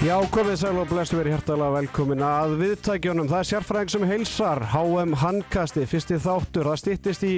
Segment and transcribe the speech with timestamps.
[0.00, 3.26] Já, komið sæl og blessu verið hjertalega velkomin að viðtækjunum.
[3.28, 6.70] Það er sérfræðing sem heilsar, HM Handkasti, fyrsti þáttur.
[6.70, 7.32] Það stýttist í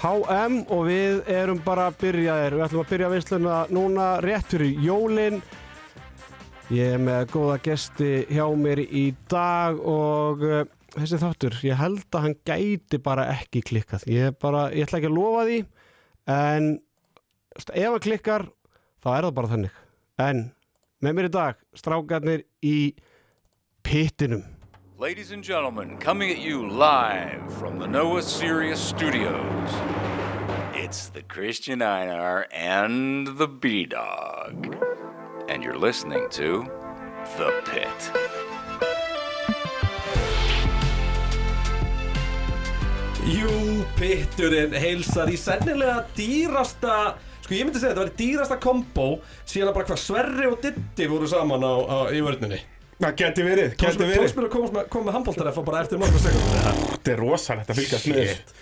[0.00, 2.56] HM og við erum bara að byrja þér.
[2.56, 5.38] Við ætlum að byrja viðsluna núna rétt fyrir jólinn.
[6.72, 10.64] Ég er með góða gesti hjá mér í dag og uh,
[10.96, 14.08] þessi þáttur, ég held að hann gæti bara ekki klikkað.
[14.08, 15.64] Ég, bara, ég ætla ekki að lofa því,
[16.40, 16.76] en
[17.68, 18.48] ef hann klikkar,
[19.04, 19.82] þá er það bara þannig.
[20.24, 20.48] En
[21.02, 22.94] með mér í dag, strákarnir í
[23.86, 24.42] pittinum.
[24.98, 29.70] Ladies and gentlemen, coming at you live from the Noah Sirius Studios,
[30.74, 34.74] it's the Christian Einar and the B Dog.
[35.48, 36.66] And you're listening to
[37.36, 38.10] The Pit.
[43.28, 47.14] Jú, pitturinn heilsar í sennilega dýrasta
[47.48, 49.04] Sko ég myndi segja þetta var dýrasta kombo
[49.48, 52.58] síðan að bara hvað Sverri og Ditti voru saman á, á, í vörninni
[52.98, 56.76] Það geti verið, geti verið Tónsmjör komast með, kom með handbóltarefa bara eftir nokkra sekundar
[56.92, 58.60] Þetta er rosalegt að fylgjast með þessu.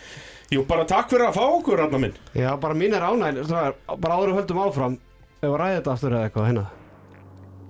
[0.55, 3.43] Jú, bara takk fyrir að fá okkur, Rannar minn Já, bara mín er ánægn,
[3.99, 4.99] bara áður við höldum áfram.
[5.41, 6.67] Ef að ræða þetta aftur eða eitthvað hérna.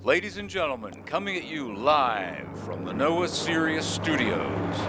[0.04, 4.84] Ladies and gentlemen, coming at you live from the Noah Sirius Studios,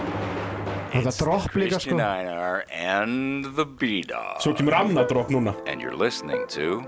[0.92, 1.96] Þetta it's the dropp líka sko.
[1.96, 4.40] Christian Einar and the B Dog.
[4.44, 6.82] Svo kemur annað drop núna And you're listening to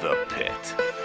[0.00, 1.03] The Pit.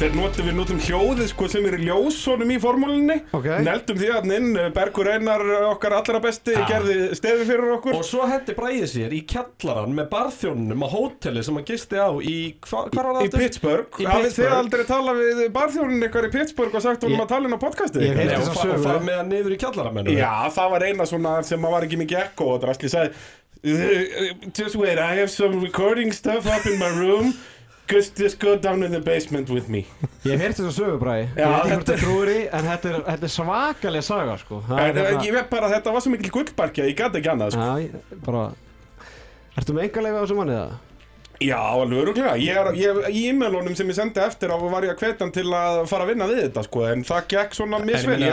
[0.00, 3.44] Þeir notum við notum hljóðið sko sem er í ljósónum í formúlinni Ok.
[3.62, 8.26] Neldum því að inn, Bergur Einar okkar allra besti gerði stefi fyrir okkur Og svo
[8.26, 12.34] hendi bræðið sér í kjallaran með barþjónunum á hóteli sem hann gisti á í
[12.66, 13.44] hva, hvar var það Í aftur?
[13.44, 14.58] Pittsburgh, Í hafið þið Pittsburgh.
[14.58, 18.08] aldrei talað við barþjónin ykkar í Pittsburgh og sagt honum að tala inn á podcastið
[18.08, 18.74] Ég fa sögu.
[18.80, 22.02] og fara með hann niður í kjallaramennum Já, það var eina svona sem var ekki
[22.02, 23.14] mikið ekko og drasli sagði
[23.62, 27.36] "Uh, Just wait, I have some recording stuff up in my room
[27.92, 29.82] Just, just go down in the basement with me
[30.24, 31.26] Ég hef heyrt þess að sögu bræði.
[31.36, 34.36] Já, Ég veit ekki hvort þetta- trúir í, en þetta er, þetta er svakalega saga
[34.40, 34.62] sko.
[34.70, 37.32] Er En hérna- ég veit bara að þetta var svo mikil gullbarkja, ég gæti ekki
[37.34, 38.46] annað sko.
[39.58, 40.72] Ertu með enga leiði á þessu manni það?
[41.42, 44.92] Já, alveg öruglega Ég er, ég, Í e-mailunum sem ég sendi eftir á var ég
[44.94, 47.80] að hvetja hann til að fara að vinna við þetta sko, En það gekk svona
[47.82, 48.30] misvel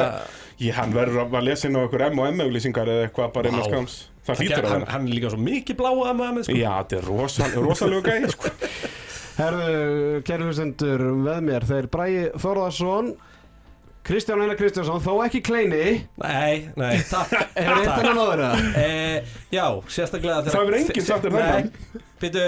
[0.75, 3.59] Hann verður að lesa inn á einhver M og M auglýsingar eða eitthvað bara inn
[3.59, 3.97] á skams
[4.29, 6.57] Það hlýtur að vera hann er líka svo mikið bláa með sko.
[6.59, 8.51] Já, þetta er rosal, rosalega gæði sko.
[9.39, 13.11] Herðu, kæru hlustendur með mér, þeir Bræði Þórðarsson,
[14.09, 15.83] Kristján Einar Kristjánsson, þó ekki kleini,
[16.19, 17.99] Nei, nei, takk hefur eitt Takk.
[18.01, 18.63] hennan áður það?
[18.83, 21.69] Eh, já, sérstaklega Það hefur enginn sagt þér þennan.
[21.69, 22.47] Nei, býtu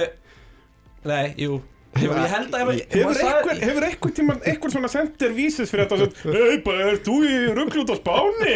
[1.11, 1.61] Nei, jú
[1.99, 5.89] Jú, ég held að ef Hefur einhver, hefur einhver tíma einhver svona sendir vísis fyrir
[5.91, 8.55] þetta Hei, bara, er þú í rugglút á Spáni?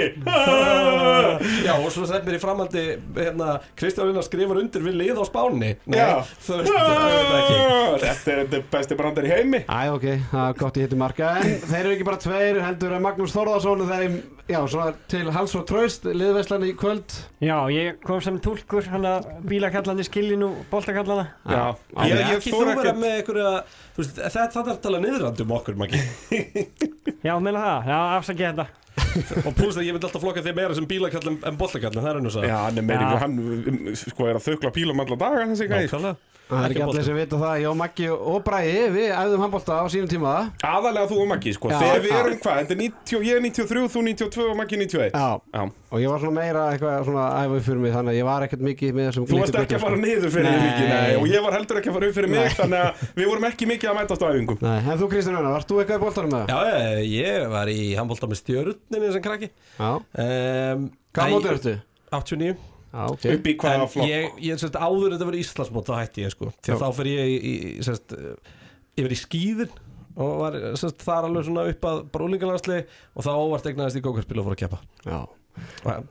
[1.66, 2.84] Já, og svo sem mér í framhaldi
[3.18, 5.74] hérna, Kristján Einar skrifar undir við lið á Spáni.
[5.84, 6.22] Nei, Já.
[6.46, 7.60] þú veist, er þetta ekki!
[8.06, 9.62] Þetta er þetta er besti brandar í heimi.
[9.66, 11.34] Æ, ok, það er gott ég hitti marka.
[11.42, 14.18] En þeir eru ekki bara tveir, heldur að Magnús Þórðarsson þeim,
[14.48, 17.18] já, svona til hals og traust liðveslan í kvöld.
[17.44, 21.76] Já, ég kom sem túlkur hann að bílakallandi skilin og boltakallana Já,
[22.06, 25.02] Ég, ég, ég ég þú ekkert með einhverja þú veist, þetta, þetta er að tala
[25.04, 26.02] niðrandi um okkur Maggi.
[27.28, 28.68] Já, meina það, já, afsakið þetta.
[29.42, 31.58] Og pluss að ég myndi alltaf flokka þig meira sem bílakall en, en
[32.06, 32.44] það er einu svo.
[32.46, 33.18] Já, hann er meiri, Já.
[33.24, 36.14] hann um, sko er að þaukla pílum alla daga þessi gæði Nákvæmlega
[36.46, 39.86] Það er ekki allir sem vita það, já, Maggi og Bræði, við æfðum handbólta á
[39.90, 40.34] sínum tíma.
[40.62, 42.18] Aðalega þú og Maggi, sko, Já, þegar við já.
[42.22, 45.64] erum hvað, þetta er 90, ég er 93, þú 92 og Maggi 91 Já, Já.
[45.66, 48.64] og ég var svona meira eitthvað svona æfðu fyrir mig þannig að ég var ekkert
[48.70, 51.42] mikið með þessum Þú varst ekki að fara niður fyrir þig mikið, nei, og ég
[51.48, 53.98] var heldur ekki að fara upp fyrir mig, þannig að við vorum ekki mikið að
[54.04, 54.62] mætast á æfingum.
[54.62, 56.54] Nei, en þú Kristján Einar, varst þú eitthvað í bóltarum með það?
[62.96, 63.36] Já, ég, ég var í handbólta með stjörninni sem krakki Já, um, hvað nei, mótur
[63.36, 63.36] ertu?
[63.36, 63.36] 89 Já, ok.
[63.36, 64.08] Upp í En hvaða flokk?
[64.10, 66.52] ég, ég sérst, áður þetta var Íslandsmót þá hætti ég sko.
[66.64, 68.14] Að þá fer ég í, sérst,
[68.96, 69.74] yfir í skýðin
[70.16, 74.40] og var sérst, þar alveg svona upp að brúlingalandsli og þá óvart egnaðist í gókarspil
[74.40, 74.80] og fór að keppa.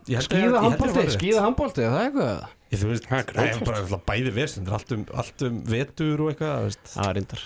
[0.08, 2.44] Ég ég- ég að ég handbólti, það er eitthvað?
[2.74, 5.58] Ég, þú veist, Það er það er bara alltaf bæði vesend allt um, allt um
[5.68, 6.76] vetur og eitthvað.
[6.94, 7.42] Það er reyndar.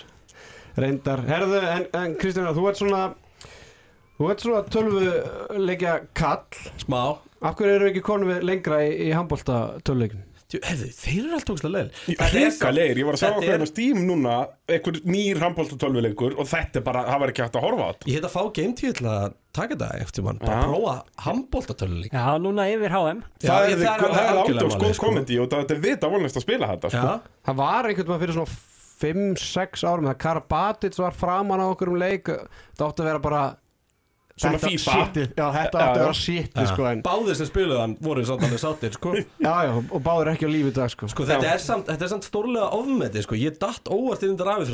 [0.79, 3.01] Reyndar, herðu, en, en Kristján þú ert svona
[4.19, 6.43] Þú ert svona tölvuleikja kall.
[6.83, 7.01] Smá
[7.41, 10.25] Af hverju eru ekki konum við lengra í, í handbólta tölvuleikin?
[10.49, 11.89] Djú, hefði, þeir eru alltaf ógslag leil
[12.33, 14.37] Hrika leir, ég var að sjá okkur er- hérna á Steam núna
[14.73, 18.09] einhver nýr handbóltatölvuleikur og þetta er bara, það var ekki hægt að horfa á þetta
[18.09, 20.63] Ég heit að fá game tíu til að taka þetta eftir mann, bara Já.
[20.71, 20.95] prófa
[21.27, 23.85] handbóltatöluleik Já, núna yfir HM Það er,
[24.39, 25.05] málið, góð sko.
[25.05, 27.13] komedi og þetta er vita volnist að spila þetta sko.
[27.45, 28.57] Það var einhvern veginn fyrir svona
[29.05, 33.43] 5-6 árum Það Karabatic var framan á okkur um leik Það átti að vera bara
[34.39, 34.91] Svona Þetta- FIFA.
[34.95, 38.21] shitið, Já, þetta Já, átti að vera shitið sko en Báðir sem spiluðu hann voru
[38.23, 39.11] alveg sáttir sko.
[39.43, 41.07] Já, já, og báður ekki á lífi dag sko.
[41.11, 43.35] Sko þetta er, samt, þetta er samt stórlega ofmetið sko.
[43.35, 44.69] Ég datt óvart inn í þetta rafið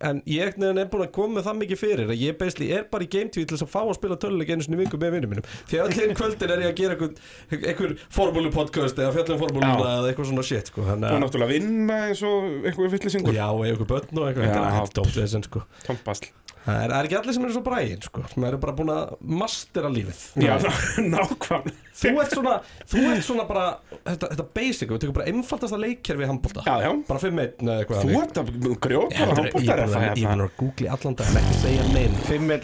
[0.00, 0.52] En ég er
[0.90, 3.44] búin að koma með það mikið fyrir Að ég basically er bara í game til
[3.46, 5.46] þess að fá að spila töluleik einu sinni í viku með vinnum mínum.
[5.66, 7.12] Því að allir kvöldin er ég að gera einhver,
[7.58, 10.80] einhver formúlu podcast Eða fjallum formúluna eða eitthvað svona shit sko.
[10.86, 12.30] Þannig Og að náttúrulega vinna eins og
[12.62, 16.30] eitthvað vittlisingur Já, og einhver börn og eitthvað
[16.60, 18.22] Það er, er ekki allir sem eru svo bræðin sko.
[18.28, 20.18] Sem eru bara búin að mastera lífið.
[20.44, 20.58] Já,
[21.14, 21.70] nákvæm
[22.00, 22.52] Þú ert svona,
[22.88, 26.90] þú ert svona bara þetta, þetta basic, við tökum bara einfaldasta leikkerfi handbólta Já, já.
[27.08, 28.50] Bara 5-1 eða eitthvað Þú ert að
[28.86, 31.30] grjóta á bara- ég er handbóltar bara ég er bara að googla í allan dag
[31.32, 32.54] en ekki segja neinn 5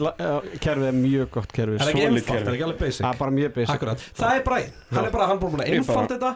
[0.66, 3.02] kerfið er mjög gott kerfið Það er ekki Solid einfalt, það er ekki alveg basic?
[3.04, 3.74] Það er bara mjög basic.
[3.76, 6.32] Akkurat, það er Brian, hann er bara, hann bara búin að einfalda þetta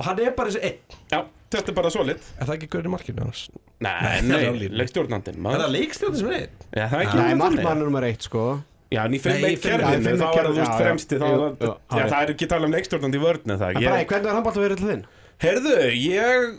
[0.00, 0.96] og hann er bara þessi einn.
[1.12, 1.20] Já,
[1.52, 2.24] þetta er bara solid.
[2.40, 3.44] Er það ekki gaurinn í markinu hans?
[3.80, 6.58] Nei, það er nei, leikstjórnandinn Er maður það leikstjóðin sem er einn?
[6.74, 8.44] Já, það er ekki Nei, markmann nummer eitt sko.
[8.90, 10.72] Já, en í fimm Nei, leik í fimm- já, í kerfinu fimm þá er veist
[10.72, 11.18] já, fremsti
[12.10, 14.80] það er ekki tala um leikstjórnandi í vörðni það En Ég- bara, hvernig er handbóltaverið
[14.80, 15.04] til þinn?
[15.44, 16.58] Heyrðu, ég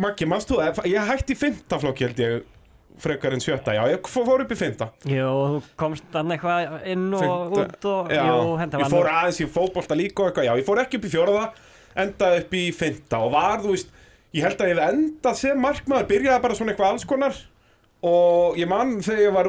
[0.00, 0.78] Maggi, þú það?
[0.86, 2.44] Ég hætti í fymta flokki held ég
[3.00, 5.26] frekar en sjötta, já, ég fó- fór upp í fymta Jú,
[5.56, 9.40] þú komst hann eitthvað inn og út og Já, jú, þetta ég var fór aðeins
[9.40, 11.44] í fótbolta líka og eitthvað, já, ég fór ekki upp í fjóraða
[11.98, 13.94] endaði upp í fymta og var, þú veist
[14.36, 17.40] ég held að ég hef endað sem markmaður byrjaði bara svona eitthvað alls konar.
[18.00, 19.48] Og ég man þegar ég var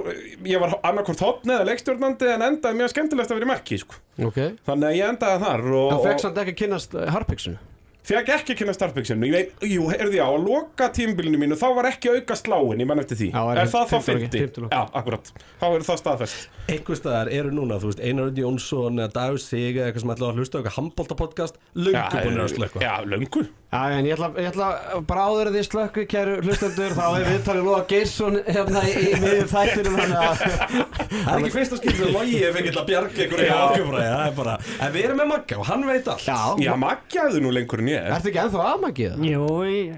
[0.52, 4.00] ég var annarkvort hotn eða leikstjórnandi en endaði mjög skemmtilegt að vera í marki, sko.
[4.28, 4.40] Ok.
[4.68, 7.62] Þannig að ég endaði þar og, Það fekk samt ekki að kynnast harpiksinu
[8.01, 12.09] Fekk ekki að kynna veit, jú, erði já, að loka tímbilinu mínu Þá var ekki
[12.15, 13.30] auka sláin, ég mann eftir því.
[13.30, 14.42] Já, er Er það þá fimmta loki, 50?
[14.42, 14.74] fimmta loki.
[14.74, 15.31] Já, akkurat.
[15.62, 16.50] Þá er það staðfest.
[16.74, 20.15] Einhver staðar eru núna, þú veist, Einar Örn Jónsson eða Dagur Sig eða eitthvað sem
[20.15, 24.18] ætla að hlusta á eitthvað handbóltapodcast Löngu búin að slökka Já, löngu Já, en ég
[24.18, 24.66] ætla, ég ætla
[25.08, 29.12] bara áður að þið slökku, kæru hlustendur, þá er viðtalið Lóa Geirsson hérna í, í
[29.22, 30.36] miður þættinum, þannig að
[31.22, 33.56] Það er ekki fyrsta skil sem logi ef ekki að bjarga ykkur í Já.
[33.62, 36.26] ákjöfræði, það er bara En við erum með Magga og hann veit allt.
[36.28, 38.10] Já, Já, maggjaðu nú lengur en ég.
[38.12, 39.24] Ertu ekki ennþá aðmækið það?
[39.32, 39.48] Jú,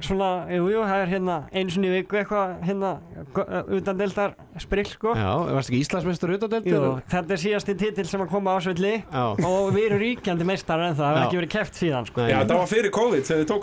[0.06, 2.92] svona, jú, jú, það er hérna einu sinni í viku eitthvað hérna
[3.80, 5.18] utan deildar sprill, sko.
[5.18, 6.82] Já, varst ekki Íslandsmeistur utan Jú,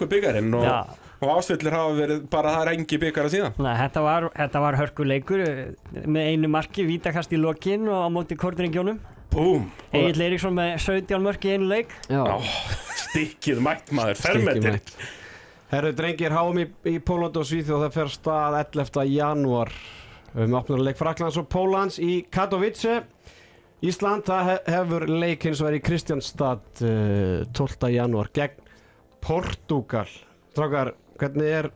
[0.00, 0.86] og tóku byggarinn og, Já.
[1.20, 4.78] og ásvillir hafa verið bara það er engi byggara síðan Nei, þetta var, þetta var
[4.80, 5.62] hörkuleikur eh,
[6.06, 9.00] með einu marki, vítakast í lokin og á móti kortringjónum.
[9.30, 11.92] Búm Egil Eiríksson með 17 mörk í einu leik.
[12.10, 12.24] Já,
[13.04, 14.80] Stikkið mætt maður, fermetir.
[15.70, 19.04] Herru, drengir, háum í, í Póland og Svíþjóð, það fer stað 11.
[19.12, 19.70] janúar.
[20.32, 23.04] Við höfum opnað leik Fraklands og Pólans í Katowice.
[23.86, 27.92] Ísland, það he hefur leik hins vegar í Kristjánstad uh, 12.
[27.94, 28.69] janúar gegn
[29.24, 30.08] Portugal.
[30.52, 31.70] Strákar, hvernig er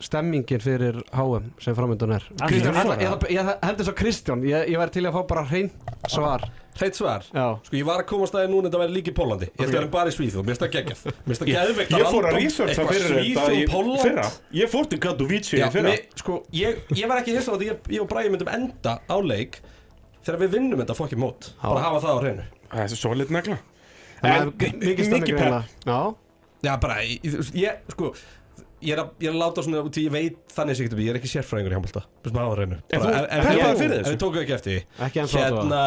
[0.00, 2.24] stemmingin fyrir HM sem framöndan er?
[2.40, 5.44] Kristján, ég, ég, ég held þess að Kristján, ég, ég væri til að fá bara
[5.50, 5.70] hrein
[6.08, 6.46] svar.
[6.80, 7.26] Hreit svar?
[7.34, 7.46] Já.
[7.66, 9.72] Sko ég var að koma að staði núna þetta væri líka í Pólandi Ég held
[9.72, 11.00] að vera bara í Svíþjóð, mér það geggjað.
[11.04, 13.42] Mér finnst það geðveikt Ég fór að researcha fyrir þetta
[14.04, 14.26] fyrra
[14.60, 15.90] Ég fór til Katowice fyrra.
[15.90, 18.92] mér, sko, ég, ég var ekki hissa á þetta ég, ég og Bræði myndum enda
[19.02, 19.58] á leik
[20.20, 21.50] Þegar við vinnum þetta fokkið mót.
[21.62, 22.44] Bara hafa það á hreinu.
[25.90, 26.10] Það
[26.64, 26.74] Já.
[26.80, 28.12] Bara, ég, ég- ég, sko
[28.80, 31.28] Ég er, að, ég er að láta svona ég veit þannig sig Ég er ekki
[31.28, 32.00] sérfræðingur í handbólta
[32.96, 33.64] En ég-
[34.08, 35.82] við tókum ekki eftir Ekki Hérna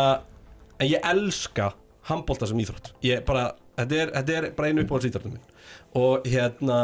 [0.80, 1.72] En ég elska
[2.10, 2.92] handbólta sem íþrótt.
[3.02, 5.42] Ég bara Þetta er, þetta er bara einu uppáhalds íþróttum minn
[5.98, 6.80] Og hérna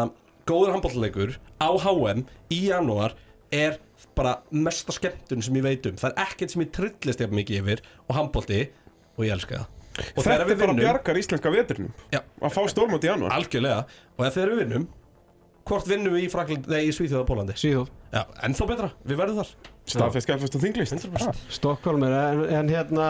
[0.50, 3.13] Góður handbóltaleikur Á HM Í janúar
[3.53, 3.77] Er
[4.17, 5.96] bara mesta skemmtun sem ég veit um.
[6.00, 8.63] Það er ekkert sem ég trillist jafn mikið yfir Og handbólti
[9.17, 12.22] Og ég elska það Og Þetta þegar er við bara bjargar íslenska vetrinum Já.
[12.39, 13.36] Að fá stórmót í janúar.
[13.36, 13.79] Algjörlega.
[14.15, 14.86] Og þegar við vinnum
[15.69, 17.89] Hvort vinnum við í Frakland Nei, í Svíþjóða Pólandi Svíþjóð.
[18.13, 18.91] Já, ennþá betra.
[19.05, 19.51] Við verðum þar.
[19.89, 21.43] Staðfest, skælfest og þinglist 100%.
[21.60, 23.10] Stokkólm er, en, en hérna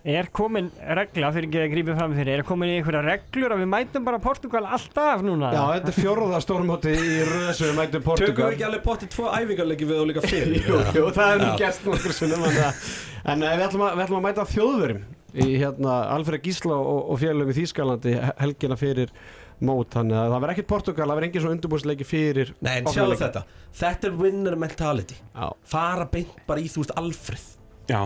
[0.00, 3.58] Er komin regla, fyrir ekki að grípa fram fyrir, er komin í einhverja reglur að
[3.60, 5.50] við mætum bara Portugal alltaf núna?
[5.52, 9.10] Já, þetta er fjórða stórmóti í röðsum við mætum Tökum Portugal við ekki alveg pottið
[9.12, 10.56] tvo æfingarleiki við og líka fyrir?
[10.70, 12.88] Jú, jú, það er nú gert nokkur En, að-
[13.34, 17.00] en eh, við, ætlum að, við ætlum að mæta þjóðverum í hérna Alfred Gísla og,
[17.14, 19.12] og félögum í Þýskalandi helgina fyrir
[19.60, 22.86] mót Þannig að það verður ekkert Portugal, það verður engin svona undurbúrsleiki fyrir Nei, en
[23.12, 23.22] leiki.
[23.26, 23.42] þetta.
[23.80, 25.18] Þetta er winner mentality.
[25.34, 27.48] Já, Fara beint bara í, þú veist, Alfred.
[27.90, 28.00] Já,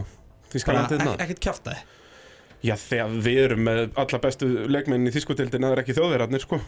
[0.80, 1.20] landið ek það.
[1.26, 2.00] ekkert kjafta þið
[2.64, 6.60] Já, þegar við erum með alla bestu leikmennin í þýskutildin Það er ekki þjóðverðarnir, sko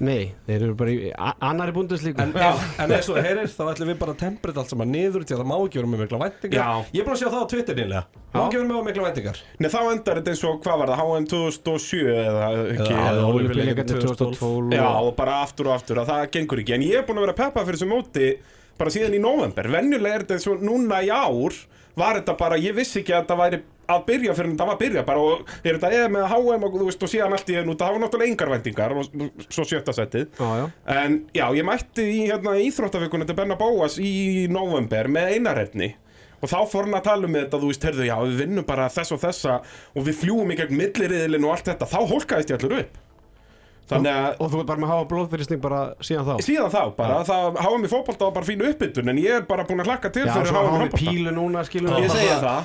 [0.00, 3.62] nei, þeir eru bara í annari búnduslíku En, en, en eins og það heyrir, þá
[3.72, 6.02] ætlum við bara að temperið allt saman niður Því að það má ekki vera með
[6.02, 6.56] mikla væntingar.
[6.58, 6.86] Já.
[6.92, 8.02] Ég er búin að sjá það á Twitter nýlega.
[8.32, 9.42] Má ekki vera með mikla væntingar?
[9.58, 12.96] Nei, þá endar þetta eins og, hvað var það, HM 2007 eða ekki?
[13.02, 16.74] Eða- Olimpíuleikarnir 2012 Já, og bara aftur og aftur að það gengur ekki.
[16.78, 18.32] En ég er búin að vera peppað fyrir þessu móti
[18.80, 21.58] bara síðan í november Venjulega er þetta eins og núna í ár
[21.94, 23.58] var þetta bara, ég vissi ekki að þetta væri
[23.96, 26.66] að byrja fyrir en það var að byrja bara og er þetta eða með HM
[26.68, 29.10] og þú veist og síðan allt í einu það var náttúrulega engar væntingar og
[29.48, 30.38] svo sjötta settið
[30.96, 35.92] en já, ég mætti í hérna íþróttavíkunni til Benna Bóas í november með einarefni
[36.42, 38.88] og þá fór hann að tala um þetta, þú veist, herðu, já, við vinnum bara
[38.90, 39.60] þess og þessa
[39.94, 43.01] og við fljúum í gegn milliriðilinn og allt þetta, þá hólkaðist ég allur upp
[43.92, 46.34] að Og þú ert bara með að hafa blóðfyrirstning bara síðan þá?
[46.48, 49.66] Síðan þá bara, það háa mig fótbolta og bara fínu uppbytun en ég er bara
[49.68, 51.02] búin að hlakka til Já, fyrir í hafa handbolta.
[51.02, 52.62] pílu núna, skilur ég segja það.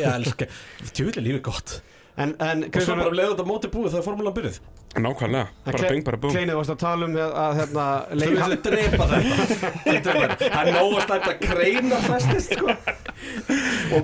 [0.00, 0.50] Ég elska
[0.92, 1.80] Tjóðilega lífið gott
[2.20, 4.56] En, en Og svo Kristján, bara leiður þetta móti búið þegar formúlan byrjuð.
[5.00, 8.44] Nákvæmlega, bara bing, bara búm Kleinið varst að tala um að, að hérna, Þú veist
[8.46, 10.38] að drepa þetta.
[10.40, 12.74] Það er nóg að kreina flestist sko.
[13.94, 14.02] Og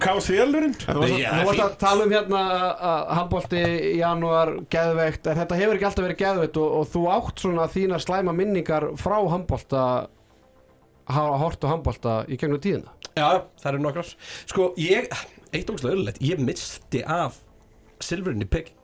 [1.11, 2.43] Já, að, þú varst að tala um hérna
[2.91, 7.07] að handbólti í janúar geðveikt, en þetta hefur ekki alltaf verið geðveikt og, og þú
[7.17, 9.87] átt svona þína slæma minningar frá handbólta
[11.07, 12.95] hafa hort á handbólta í gegnum tíðina?
[13.17, 14.15] Já, það eru nokkrar.
[14.47, 15.11] Sko, ég,
[15.51, 17.41] eitt ógæslega öllulegt Ég misti af
[18.01, 18.83] silfurinn í Peking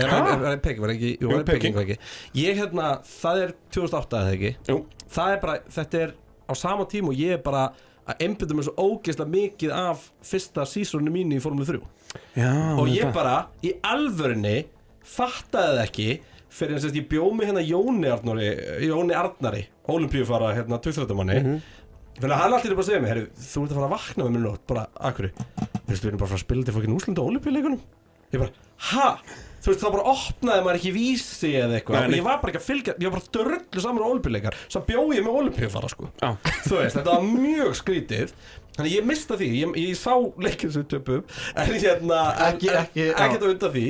[0.00, 0.18] Er Ha?
[0.24, 1.98] það er Peking, var ekki Jú, var Peking, Peking.
[2.32, 4.76] Ég, hérna, það er 2008 eða ekki Jú.
[5.12, 6.14] Það er bara, þetta er
[6.48, 7.66] á sama tíma og ég er bara
[8.08, 11.78] að einbytta mér svo ógeðslega mikið af fyrsta sísónu mínu í Formule 3
[12.40, 14.56] já, og ég bara í alvörinni
[15.06, 16.08] fattaði það ekki
[16.52, 18.48] fyrir að ég bjó mig hérna Jóni Arnari
[18.88, 21.78] Jóni Arnari, olimpíufara hérna 20 manni mm -hmm.
[22.12, 23.94] Þannig að hann alltaf er bara að segja mig, herru, þú ert að fara að
[23.94, 25.30] vakna með mér nótt, bara, akkur,
[25.88, 27.80] við erum bara að spila til fokkin úslindu olimpíuleikunum.
[28.32, 28.52] Ég bara,
[28.92, 29.08] ha?
[29.62, 32.58] Þú veist, þá bara opnaði maður ekki vísi eða eitthvað, og ég var bara ekki
[32.58, 36.08] að fylgja, ég var bara dörrullu saman á olimpíuleikar, svo bjó ég með olimpíufara, sko.
[36.18, 36.30] Já.
[36.64, 38.32] Þú veist, þetta var mjög skrítið,
[38.74, 41.22] þannig að ég mista því, ég, ég sá leikinn sem við töpum,
[41.54, 43.84] en hérna, Ekki- ekki- ekkert á undan því,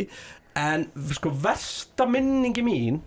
[0.66, 0.84] en
[1.16, 3.00] sko, versta minningi mín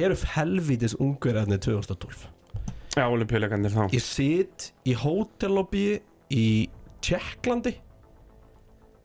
[0.00, 2.24] eru helvítis ungverðarnir 2012.
[2.96, 3.84] já, olimpíuleikandir þá.
[3.92, 6.00] Ég sit í hótellobby
[6.32, 6.46] í
[7.04, 7.74] Tjekklandi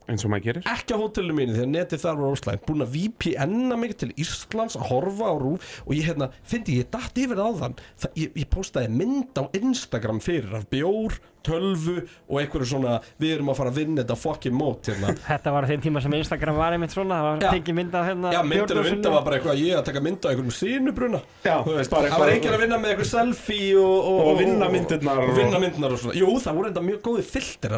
[0.09, 0.63] eins og maður gerir.
[0.73, 4.75] Ekki á hótelinu mínu þegar netið þar var óslæm Búin að VPN-a mig til Íslands
[4.79, 7.77] að horfa á rúf Og ég hérna, fyndi ég datt yfir það áðan.
[8.03, 11.97] Það, ég, ég postaði mynd á Instagram fyrir af bjór, tölvu
[12.31, 15.13] og einhverju svona Við erum að fara að vinna þetta fucking mót hérna.
[15.31, 18.07] Þetta var á þeim tíma sem Instagram var einmitt svona Það var tekið mynd af
[18.07, 18.97] hérna Já, myndinu bjórglösunum.
[18.99, 22.11] mynda var bara eitthvað ég að taka mynd á einhverjum sínubruna Já, Þú veist, bara
[22.13, 25.29] Það var eitthvað- enginn að vinna með eitthvað selfie og, og, Og vinna myndirnar og,
[25.33, 26.15] og- vinna myndirnar og svona.
[26.19, 27.75] Jú, það voru enda mjög góði filter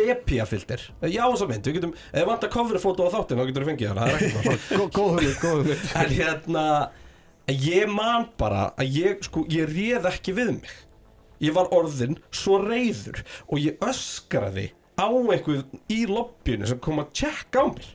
[0.00, 3.44] svona ramma Já, þess að mynd, við getum, ef við vantar coverfótó á þáttin þá
[3.50, 5.86] getur við fengið hana, er Góð hugmynd, góð hugmynd.
[6.00, 6.64] En hérna,
[7.54, 10.76] ég man bara að ég, sko, ég réð ekki við mig.
[11.40, 14.68] Ég var orðinn svo reyður og ég öskraði
[15.00, 17.88] á einhver í lobbyinu sem kom að tjekka á mér.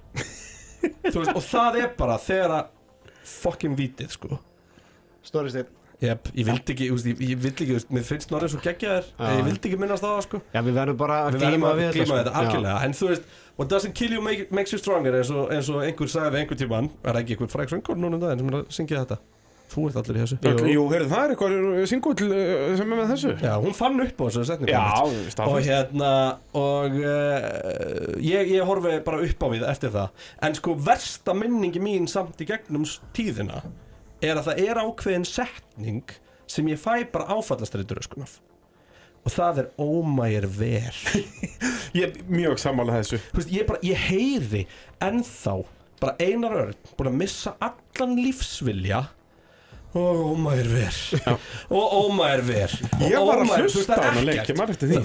[1.11, 2.71] Þú veist, og það er bara þegar að
[3.25, 4.39] fucking vitið, sko.
[5.25, 5.53] Snorri
[6.05, 9.29] Jep, ég vildi ekki, ég, ég vildi ekki, mér finnst Norris svo geggjaður Já.
[9.35, 10.41] Ég vildi ekki minnast það, sko.
[10.53, 12.19] Já, við verðum bara að Við verðum glíma að við glíma sko.
[12.21, 12.75] þetta, algjörlega.
[12.87, 15.83] En þú veist, what doesn't kill you make, makes you stronger eins og, eins og
[15.85, 16.91] einhver sagði einhver tímann.
[17.03, 19.21] Er það ekki einhver fræk söngur núna um daginn sem er að syngja þetta?
[19.75, 20.35] Þú ert allir í þessu.
[20.45, 23.31] Jú, Jú heyrðu, það er eitthvað singull uh, sem er með þessu.
[23.41, 25.41] Já, hún fann upp á þessu setningu Já, einmitt.
[25.41, 26.11] Og hérna,
[26.61, 30.27] og uh, ég, ég horfi bara upp á við eftir það.
[30.45, 32.85] En sko, versta minningi mín samt í gegnum
[33.17, 33.63] tíðina
[34.23, 36.15] Er að það er ákveðin setning
[36.47, 38.39] sem ég fæ bara áfallastreitur öskunaf
[39.25, 40.99] Og það er ómægir ver
[41.97, 43.19] Ég er mjög sammála þessu.
[43.33, 44.65] Veist, ég bara, ég heyri
[45.03, 45.55] ennþá
[46.01, 49.05] bara einar örn búin að missa allan lífsvilja
[49.95, 50.97] og ómægir ver.
[51.71, 52.73] Og ómægir ver.
[52.99, 54.49] Og Ég var að hlusta á er hana leik, ekkert.
[54.51, 54.99] ég man eftir því.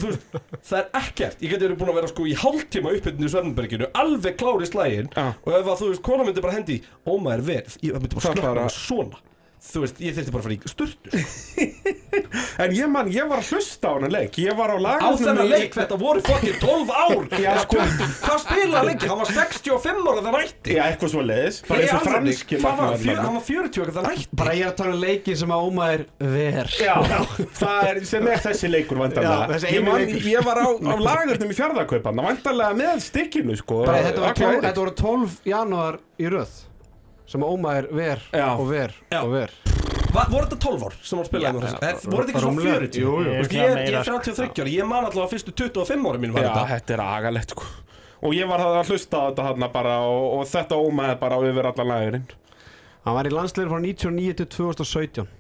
[0.67, 3.91] Það- er ekkert, ég geti verið búin að vera sko í hálftíma uppbytinu í Svernberginu
[4.03, 7.63] alveg klár í slægin og ef að þú veist, kona myndi bara hendi ómægir ver,
[7.87, 8.69] ég myndi bara bara- bara...
[8.75, 9.23] svona
[9.61, 11.67] þú veist, ég þurfti bara að fara í sturtu sko.
[12.61, 14.37] En ég man, ég var að hlusta á hana leik.
[14.41, 17.23] Ég var á á lagarnum þennan leik, þetta voru fokkin 12 ár.
[17.45, 17.79] Já, sko.
[18.25, 21.95] hvað spilaði lengi, hann var 65 ára þegar hætti Já, eitthvað svo leiðis Bara eins
[21.97, 23.17] og franski hvað var, þarna.
[23.25, 25.67] hann var 40 okkar þannig hætti Bara ég er að tala um leikin sem að
[25.71, 26.05] Óma er
[26.37, 26.73] ver.
[26.81, 26.95] Já,
[27.61, 30.31] það er sem er þessi leikur Já, vandarlega þessi ég, eini man, leikur.
[30.31, 33.83] ég var á, á lagurnum í fjárðarkaupan vandarlega með stikkinu sko.
[33.89, 34.67] Bara þetta var, Alla 12, leiðir.
[34.69, 36.59] þetta voru 12 janúar í röð
[37.31, 38.47] sem að Óma er ver Já.
[38.57, 39.21] og ver Já.
[39.23, 39.55] og ver
[40.11, 41.83] Va, voru þetta 12 ár sem hann spilaði með þessu?
[41.87, 42.79] Eh, voru þetta ekki svona rúmlega.
[42.81, 42.97] 40?
[43.05, 43.31] Jú, jú.
[43.31, 46.43] Ég Ég, ég er meira, 33 ára, ég man allavega fyrstu 25 ára mín var
[46.43, 47.69] Já, þetta þetta er agalegt sko
[48.21, 51.71] Og ég var að hlusta á þetta hann bara og, og þetta ómaði bara yfir
[51.71, 52.27] allan lagurinn
[53.07, 55.31] Hann var í landsleir frá 99 til 2017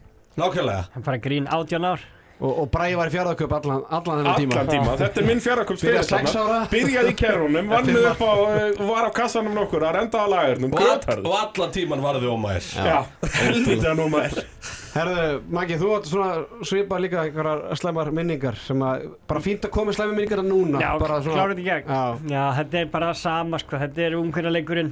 [0.40, 2.06] Nákvæmlega Hann bara grín 18 ár
[2.40, 4.54] og, og Bræði var í fjárðarkaup allan, allan þennan tíma.
[4.56, 6.60] Allan tíma, þetta er minn sex ára.
[6.72, 10.76] Byrjaði í kerrunum, vann upp á uh, Var á kassanum nokkur, að renda á lagurnum
[10.76, 12.96] og, all, og allan tíman var þið ómæður Já,
[13.36, 14.48] helvita nú maður.
[14.90, 19.74] Herðu, Maggi, þú átt svona svipað líka einhverjar slæmar minningar sem að bara fínt að
[19.76, 21.92] koma slæmar minningar núna Já, klára þetta í gegn.
[21.92, 24.90] Já, Já, þetta er bara sama sko, þetta er umhverjarleikurinn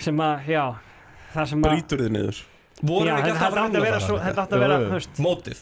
[0.00, 0.62] sem að, já,
[1.34, 2.44] það sem að Brítur þið niður.
[2.80, 4.22] Vorum við ekki alltaf að að framlega svo, það?
[4.28, 5.58] þetta átti að vera, þú veist Mótið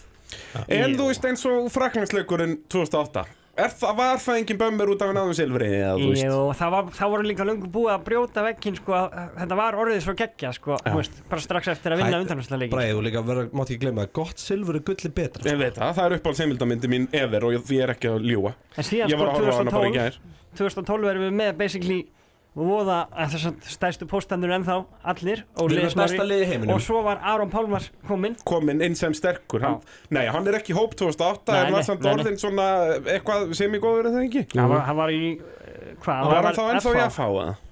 [0.68, 3.24] En Ég- þú veist eins og fraklandsleikurinn 2008
[3.58, 6.24] er það, Var það engin bömmur út af náðum silfri eða þú veist?
[6.28, 9.00] Jú, það var, það voru líka löngu búið að brjóta vekkinn sko,
[9.40, 13.02] þetta var orðið svo geggja sko, veist, bara strax eftir að vinna undanvæmslega Bræði, þú
[13.08, 13.22] líka
[13.58, 16.42] mátt ekki glemma að gott silfur er gulli betra Ég veit það, það er uppáhalds
[16.44, 19.34] heimildamindi mín ever og ég- því er ekki að ljúa En síðan Ég var sko
[19.34, 20.20] að horfa á hana bara í 2012, gær
[20.58, 21.98] 2012 erum við með basically
[22.66, 22.98] voða,
[23.32, 24.78] þess að stærstu póstandur ennþá,
[25.12, 25.78] allir og í
[26.72, 28.34] og svo var Aron Pálmar kominn.
[28.48, 29.62] Komin inn sem sterkur.
[29.62, 29.78] Hann,
[30.14, 32.66] Nei, hann er ekki í hóp 2008 Nei, en var samt orðin svona
[32.98, 34.44] eitthvað semigóður eða ekki?
[34.56, 37.64] Hann var, hann var í eh, hvað, Var hann þá ennþá í FH.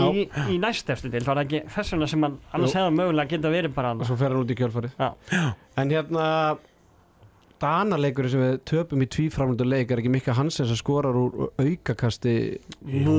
[0.00, 0.22] Í,
[0.54, 2.78] í næstefstu til, var það ekki þess vegna sem hann annars Jú.
[2.80, 4.94] hefða mögulega geta verið bara og hann svo fer hann út í kjölfarið.
[5.80, 6.28] En hérna
[7.60, 12.34] Danaleikurinn sem við töpum í tvíframlundu leik er ekki Mikka Hansen sem skorar úr aukakasti?
[12.88, 13.16] Jú,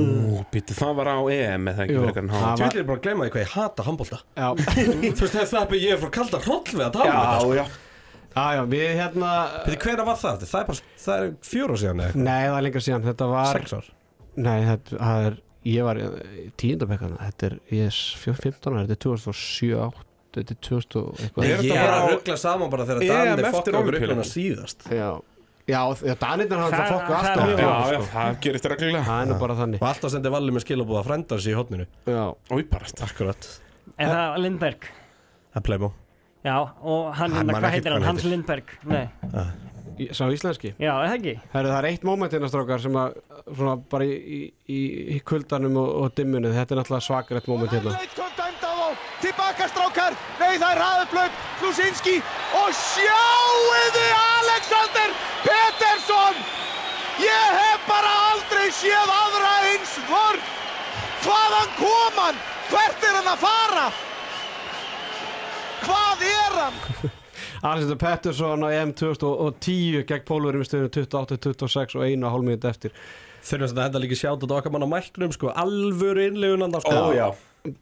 [0.52, 3.06] býttu, það var á EM eða ekki en það hann Þú veit ég bara að
[3.06, 4.48] glemma því hvað ég hata handbólta Já,
[5.18, 7.62] Þú veist það er ég er frá kalda hroll við að tala um þetta Já,
[7.62, 9.32] já já, við hérna
[9.66, 10.44] Veitir hvernig var það?
[10.48, 13.58] Það er bara, það er fjóru síðan eða Nei, það er lengra síðan, þetta var
[13.58, 13.90] Sex ár.
[14.42, 16.00] Nei, þetta það er Ég var
[16.58, 21.20] tíundabekkan Þetta er, ég er 15 ára, þetta er 2007 8 Þetta er 2000 og
[21.20, 21.44] eitthvað.
[21.44, 23.78] Er Ég þetta er bara að á- ruggla saman bara þegar Danir eftir fokka okkur
[23.78, 24.08] upp Ólympíuleikum?
[24.08, 24.86] hérna síðast?
[24.88, 25.08] Já,
[25.68, 27.48] já, já Danirnar hafa Það- fokku er alltaf.
[27.48, 28.06] Já, Já, sko.
[28.16, 29.04] það gerist reglulega.
[29.04, 29.82] Það er nú bara þannig.
[29.82, 33.50] Og alltaf sendi Valli með skilabúða frendans í hotninu Já, Ói, barast Akkurat.
[33.98, 34.80] Er það Lindberg?
[35.52, 35.92] Það er Playmo
[36.44, 38.24] já, og hann, Hann hvað heitir hann, hann Hans.
[38.24, 38.64] Lindberg?
[38.84, 39.08] Nei,
[40.00, 40.72] í- sá íslenski?
[40.80, 41.34] Já, er það ekki?
[41.52, 43.14] Herru, það er eitt moment hérna strákar sem að
[43.54, 44.80] svona bara í, í,
[45.16, 48.88] í, kuldanum og, og dimmunni, þetta er náttúrulega svakalegt moment hérna Eitthvað dæmt á þá,
[49.22, 52.16] tilbaka strákar, nei það er hraðuplögg, Klusinski
[52.58, 55.14] og sjáuðu Alexander
[55.44, 56.42] Pettersson!
[57.22, 60.46] Ég hef bara aldrei séð aðra eins vörn!
[61.22, 62.38] Hvaðan kom hann?
[62.70, 63.84] Hvert er hann að fara?
[65.82, 66.80] Hvað er hann?
[67.70, 72.96] Alexander Pettersson á EM 2010 gegn Pólverjum í stöðunum 28-26 og hálf minúti eftir
[73.42, 77.14] Þurfum að þetta líka sjátt að okkar mann á mæknum sko Alvöru innlegunandar sko Ó,
[77.14, 77.28] já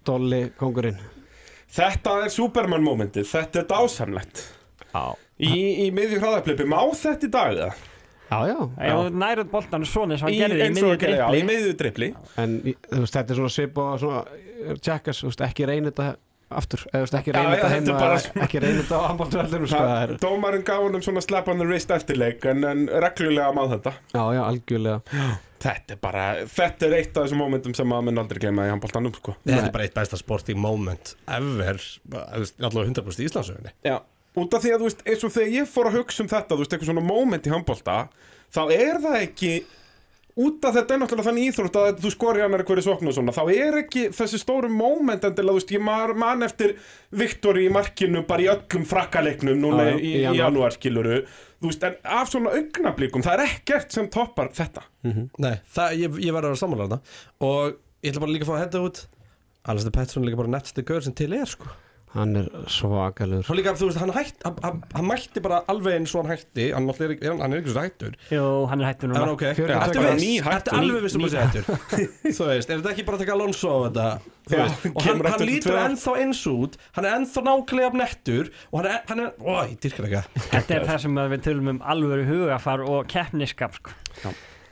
[0.05, 1.01] Dolly kongurinn
[1.71, 4.43] Þetta er Superman momentið, þetta er dásamlegt.
[4.91, 5.05] Já,
[5.41, 7.85] Í, í miðju hraðaplipi, má þetta í dag það?
[8.47, 8.91] já, já.
[8.95, 13.15] þú nærið boltan svona eins og hann gerði í miðju já, drippli En þú veist,
[13.17, 14.21] þetta er svona svip og svona
[14.85, 16.07] tjekkas, þú veist, ekki reyna þetta
[16.61, 18.83] aftur, eða þú veist, ekki Já, já, þetta þetta er heima bara svona- ekki reyna
[18.85, 19.83] þetta á handbóltveldur sko,
[20.27, 23.95] Dómarinn gaf honum svona slap on the wrist eftirleik en, en reglulega má þetta.
[24.15, 25.01] Já, já, algjörlega
[25.61, 28.71] Þetta er bara, þetta er eitt af þessum momentum sem maður mun aldrei gleyma í
[28.73, 29.35] handbóltanum sko.
[29.45, 31.83] Þetta er bara eitt besta sporting moment ever
[32.17, 33.99] Allavega 100% í Íslandsögunni Já,
[34.41, 36.55] út af því að þú veist, eins og þegar ég fór að hugsa um þetta,
[36.55, 37.99] þú veist, eitthvað svona moment í handbólta
[38.57, 39.53] þá er það ekki
[40.47, 43.35] út af þetta er náttúrulega þannig íþrótt að þú skori annar hverju soknu og svona,
[43.37, 45.85] þá er ekki þessi stóru moment endilega, þú veist, ég
[46.23, 46.75] man, eftir
[47.23, 50.75] Viktor í markinu bara í öllum frakkaleiknum núna í, í janúar.
[50.77, 51.21] skiluru
[51.61, 54.87] þú veist, en af svona augnablikum það er ekkert sem toppar þetta.
[55.05, 58.57] Nei, það, ég, ég verður að sammála þetta Og ég ætla bara líka að fá
[58.57, 59.05] að henda út
[59.71, 61.69] Alistair Pettersson er líka bara nettstu gaur sem til er sko
[62.15, 63.45] hann er svakalur.
[63.47, 66.33] Svo líka, þú veist, hann hætt hann, hann, hann mætti bara alveg eins og hann
[66.35, 66.67] hætti.
[66.75, 68.17] Hann, er, er, er ekki svo hættur.
[68.35, 69.29] Jú, hann er hættur núna.
[69.35, 70.17] Ok, Fjörutíu og ertu tveggja.
[70.17, 70.25] viss?
[70.27, 70.57] Nýhættur.
[70.57, 71.69] Ertu alveg viss um að sé hættur?
[72.41, 74.09] Þú veist, er þetta ekki bara að taka Alonso á þetta?
[74.51, 76.79] Veist, Og hann, lítur ennþá eins út.
[76.97, 80.75] Hann er ennþá nákvæmlega nettur Og hann er, hann er, ó, ég dyrkar ekki þetta
[80.77, 83.95] er það sem við tölum um alvöru hugafar og keppniskap sko.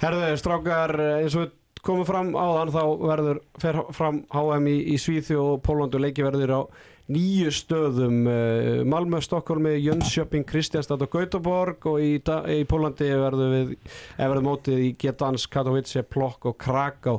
[0.03, 1.55] Herðu, strákar, eins og við
[1.87, 6.55] komum fram áðan þá verður fer fram HM í, í Svíþjó og Pólandu leiki verður
[6.59, 6.61] á
[7.09, 13.77] nýju stöðum uh, Malmö, Stokkólmi, Jönköping, Kristjánstad og Gautaborg og í, í Pólandi verður við
[14.18, 17.16] eða verður mótið í Gdansk, Katowice, Plokk og Kraká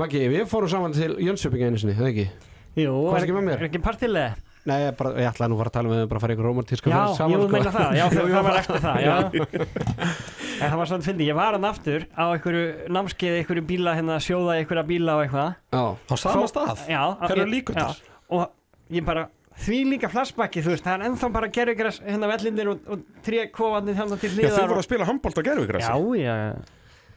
[0.00, 2.28] Maggi, við fórum saman til Jönköping einu sinni, eða ekki?
[2.78, 4.38] jú, er, ekki er ekki partilega?
[4.68, 6.34] Nei, ég, bara, ég ætlaði nú að fara að tala með þau bara að fara
[6.34, 7.52] ykkur romantíska já, ferð saman, ég sko.
[7.54, 9.14] meina það, já, það, það var eftir það já.
[10.60, 14.18] en það var svona fyndi, ég var hann aftur á einhverju námskeið, einhverju bíla hérna,
[14.20, 15.54] sjóða einhverja bíla og eitthvað.
[15.72, 16.82] Já, Á sama stað?
[16.92, 17.96] Já, Hver eru ég- líkurnar?
[17.96, 18.59] já, og
[18.90, 19.28] ég bara
[19.60, 23.46] því líka flashbacki, þú veist, það er ennþá bara gerðugræs hérna vellindir og, og tré
[23.52, 26.36] kofandir hérna til Já, þau hliðar voru að spila handbólt á gerfugrassi já, já,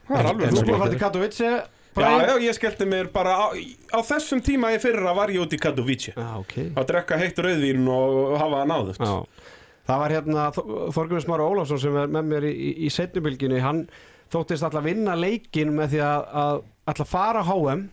[0.10, 1.52] Það er alveg Þú búin að fara til Katowice
[1.94, 3.46] Já, já, ég skellti mér bara á,
[3.94, 6.16] á þessum tíma í fyrra var ég út í Katowice.
[6.18, 6.56] Já, ok.
[6.74, 9.14] Að drekka heitt rauðvín og hafa náðut Já.
[9.84, 13.84] Það var hérna Þorgrunni Smára Ólafsson sem er með mér í, í, í setnubilginu hann
[14.34, 17.84] þóttist alltaf vinna leikin með því að, að alltaf fara á HM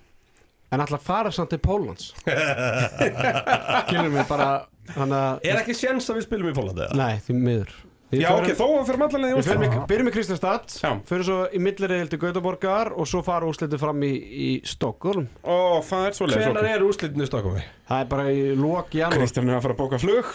[0.70, 2.12] en alltaf fara samt til Póllands
[3.84, 4.50] skilur mig bara
[4.96, 6.88] að, Er ekki séns að við spilum í Pólandi?
[6.88, 6.98] eða?
[6.98, 7.78] nei, því miður
[8.10, 10.14] Við Já, förum- ok, þó að fyrir allavega í Við fyrir úrslit með, byrjum með
[10.16, 10.88] Kristjánstad, Já.
[11.06, 15.28] fyrir svo í millireil til Gautaborgar og svo fara úrslitu fram í, í Stokkólm.
[15.46, 17.62] Ó, það er svo Hvenær er úrslitinu í Stokkómi?
[17.86, 20.26] Það er bara í lok janúar, Kristján er að fara að bóka flug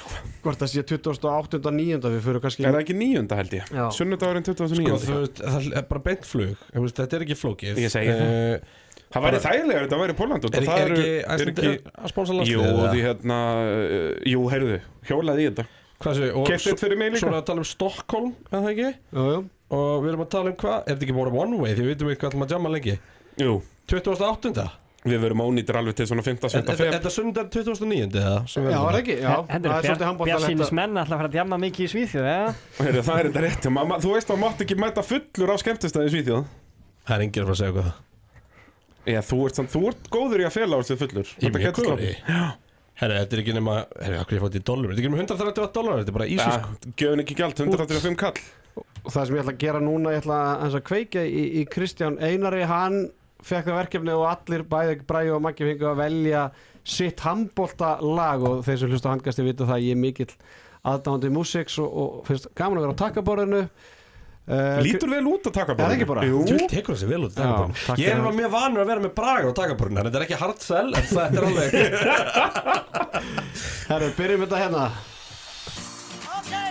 [0.45, 1.59] hvort það sé 28.
[1.67, 1.99] og 9.
[2.15, 2.63] við fyrir kannski...
[2.63, 3.67] Er það ekki nýjunda held ég?
[3.75, 3.85] Já.
[3.99, 5.03] Sunnudagurinn Sko, 29.
[5.03, 8.15] þú veist, það er bara beint flug Þú veist, Þetta er ekki flókið Ég segi
[8.15, 8.35] það.
[8.55, 8.83] Eh,
[9.15, 12.87] Það væri þægilega ef þetta væri Póland Er, er ekki Æslandir að spónsa Jú, landslið?
[12.91, 15.67] því hérna uh, Jú, heyrðu, hjólaði í þetta
[16.03, 17.21] Hvað sé, og Keypti þetta fyrir mig líka.
[17.21, 18.87] Svo erum við að tala um Stockholm, er það ekki?
[19.15, 19.37] Jú, jú.
[19.75, 20.73] Og við erum að tala um hvað?
[20.81, 21.71] Er þetta ekki bara one way?
[21.77, 22.95] Því við veitum ekki hvað ætlum að jamma lengi
[23.39, 23.53] Jú,
[23.93, 24.65] 28.
[25.05, 26.43] við verum ónýtir alveg til svona 5.
[26.43, 26.59] Er 7.
[26.59, 28.19] er- feb þetta sundan 2009.
[28.19, 28.35] eða?
[28.51, 29.15] sem við Já, erum er það ekki?
[29.21, 30.77] Já, það er svolítið handbóltalegt Bjarsýnis að...
[30.81, 32.55] menn ætla að fara að djamma mikið í Svíþjóð, eða?
[32.81, 35.55] Heyrðu, Það er þetta rétt, ma, ma, þú veist að mátt ekki mæta fullur á
[35.61, 36.43] skemmtistæði í Svíþjóð
[37.05, 38.04] Það er enginn að fara að segja hvað það
[39.05, 41.33] Já, þú ert, samt, þú ert góður í að fela á þessu fullur.
[41.35, 42.13] Ég er Þetta mjög góður í.
[42.95, 44.85] Herra, þetta er ekki nema Herra, hvað er ég fótt í dólar?
[44.87, 48.19] Þetta er ekki nema 138 dólar Þetta er bara íslensk Já, gefin ekki gjald, 185
[48.21, 48.45] kall.
[48.79, 51.65] Og það sem ég ætla að gera núna, ég ætla að, að kveika í, í
[51.71, 52.95] Kristján Einari, hann
[53.45, 56.45] fekk það verkefni og allir bæði Bræði og Maggi fengu að velja
[56.85, 60.31] sitt handbóltalag og þeir sem hlusta á handgasti vita það að ég er mikill
[60.85, 63.61] aðdáðandi músiks og, og finnst gaman að vera á takkaborðinu
[64.45, 66.21] uh, Lítur vel út að taka Er það ekki bara?
[66.29, 67.79] Jú, Þú tekur þessi vel út Já, takaborðinu.
[67.87, 70.59] takk Ég er mjög vanur að vera með braga á takaborðinu Þetta er ekki hard
[70.65, 71.69] sell En þetta er alveg
[73.89, 74.85] Herru, byrjum þetta hérna
[76.35, 76.69] Okay,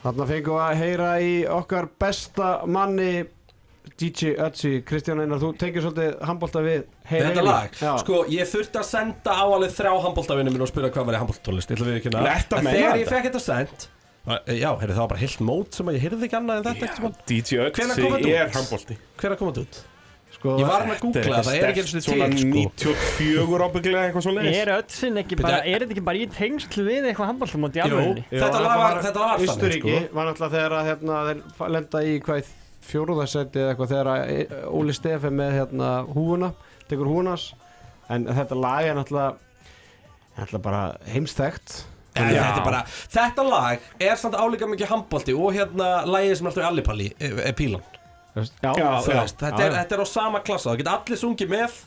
[0.00, 3.10] Þarna fengum við að heyra í okkar besta manni
[4.00, 7.90] DJ Ötzi, Kristján Einar, þú tengir svolítið handbólta við Hey Þetta lag, Já.
[8.00, 11.20] sko, ég þurfti að senda á alveg þrjá handbóltavinnum minn og spyrja hvað var í
[12.20, 13.88] að að meina þegar ég fekk þetta sendt
[14.30, 16.88] Já, heyrðu, það var bara heilt mót sem að ég heyrði ekki annað en þetta
[16.88, 19.80] ja, DJ Ötzi er handbólti Hver að koma þetta út?
[20.40, 22.92] Sko, Ég var hann að googla, það er ekki eins og Svona til, sko.
[22.96, 26.28] 94 ábygglega eitthvað svo leiðis Er öllsinn ekki bara, e- er þetta ekki bara í
[26.32, 28.22] tengsl við eitthvað handbóltamót í Jú, alvegni?
[28.24, 30.14] Jú, þetta það var, þetta þannig, Austuríki sko.
[30.16, 32.50] var náttúrulega þegar að hérna, þeir lenda í hvað
[32.88, 36.50] fjóruðarsæti eða eitthvað þegar að e- Óli Stefi með hérna húfuna,
[36.88, 37.46] tekur húfunas
[38.08, 41.82] en þetta lag er náttúrulega bara heimstækt.
[42.16, 42.80] Þetta er bara,
[43.12, 47.12] þetta lag er samt álíka mikið handbólti og hérna lagið sem er alltaf í Allipalli
[47.20, 47.84] er, er Pílan
[48.36, 51.50] Já, Já, Þú veist, þetta, er, þetta er á sama klassa, það geta allir sungið
[51.56, 51.78] með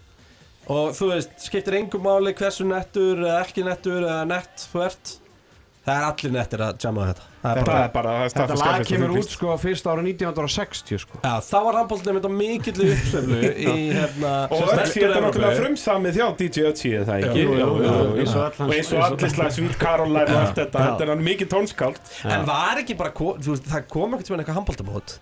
[0.73, 5.17] og þú veist, skiptir engum máli hversu nettur eða ekki nettur eða nett þú ert.
[5.83, 7.23] Það er allir nettir að jamma þetta.
[7.43, 11.01] Það er Þetta- bara, Það er bara Þetta lag kemur út sko fyrst ára 1960
[11.03, 11.17] sko.
[11.25, 15.57] Já, þá var handbóltið með mikill uppsöflu í hérna Og sem Ötzi er þetta náttúrulega
[15.59, 17.43] frumsamið hjá DJ Ötzi eða það ekki?
[17.43, 18.15] Jú, jú, jú, jú.
[18.23, 21.51] eins og eins og allir slag Sweet Caroline og allt þetta Þetta er hann mikið
[21.51, 21.99] tónskáld.
[22.31, 25.17] En var ekki bara, ko- þú veist, það kom ekkert með eitthvað handbóltamót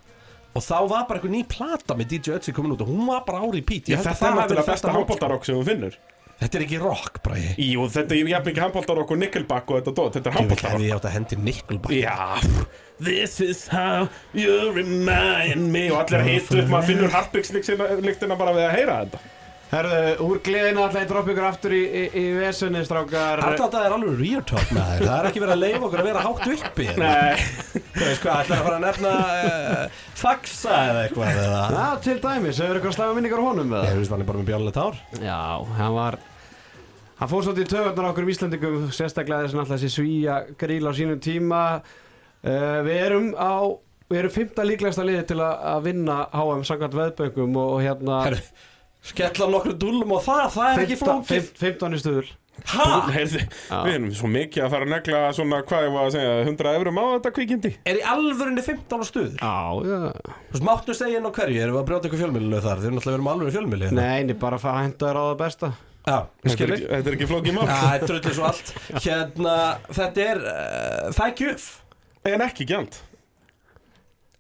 [0.52, 3.26] og þá var bara eitthvað ný plata með DJ Ötzi komin út og hún var
[3.28, 5.96] bara ári í pít að Þetta er náttúrulega besta mót, handbóltarokk sem þú finnur.
[5.96, 6.08] Sko.
[6.42, 9.96] þetta er ekki rock, bræði Jú, þetta er jafn mikið handbóltarokk og Nickelback og þetta
[10.00, 10.16] dót.
[10.18, 11.94] Þetta er Ég veit handbóltarokk ég átt að hendi Nickelback.
[12.02, 12.18] Já,
[13.12, 15.86] this is how you remind me.
[15.94, 19.24] Og allir að upp, maður finnur Harpix-lyktina bara við að heyra þetta
[19.72, 23.40] Herðu, úr gleðina ætla ég að droppa ykkur aftur í, í, í vesenni strákar.
[23.40, 26.02] Alltaf þetta er alveg real talk með þér Það er ekki verið að leifa okkur
[26.02, 30.74] að vera hátt uppi Nei, Þú veist hvað, ætlaði að fara að nefna uh, Faxa
[30.90, 31.62] eða eitthvað eða?
[31.72, 34.50] Já, til dæmis, hefur ykkur slæma minningar honum með Ég veist hann er bara með
[34.52, 35.40] bjálnið tár Já,
[35.78, 36.18] hann var
[37.22, 40.84] Hann fór svolítið í töðunar okkur um Íslandingum Sérstaklega þess að alltaf þessi svíja gríl
[40.84, 41.62] á sínum tíma.
[42.44, 43.72] Uh, Við erum á
[44.12, 44.36] Við erum
[49.02, 51.52] að, að skella nokkru dúlum og það, það er ekki flókið.
[51.62, 52.30] 15 í stuðul.
[52.68, 52.84] Hæ?
[53.16, 53.40] heyrðu,
[53.72, 56.74] við erum svo mikið að fara að negla svona, hvað ég var að segja, 100
[56.78, 57.72] eurum á þetta kvikindi.
[57.90, 59.38] Er í alvörinni 15 á stuður?
[59.40, 59.56] Já,
[59.88, 60.02] já.
[60.12, 62.84] Þú veist, máttu segja inn á hverju, erum við að brjóta eitthvað fjölmiðlu þar?
[62.84, 64.06] Þeir eru náttúrulega verið með alvöru fjölmiðlu hérna.
[64.06, 65.72] Nei, nei, bara að henda þér á það besta.
[66.02, 67.66] Já, Þetta er þetta er ekki flókið mál.
[67.66, 68.72] Já, það er drullið svo allt.
[69.06, 69.56] Hérna,
[69.98, 71.68] þetta er uh, Það er gjöf.
[72.32, 72.98] En ekki gjald.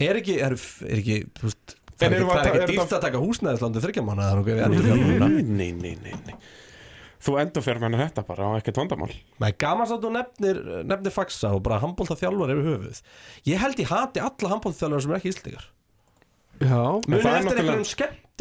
[0.02, 0.56] Er ekki, er,
[0.88, 4.34] er ekki, þú veist Það er ekki, að dýrt að taka húsnæðislandi þryggja mánu Það
[4.34, 6.52] er okkur við endur fjármuna Nei, nei, nei, nei, nei.
[7.22, 9.12] Þú endur fyrir með þetta bara á ekkert vandamál.
[9.44, 13.02] Nei, gaman satt þú nefnir, nefnir faxa og bara handbólta þjálfar yfir höfuð.
[13.46, 15.68] Ég held ég hati alla handbólta þjálfar sem er ekki íslendingar.
[16.62, 17.86] Já, er eftir einhverjum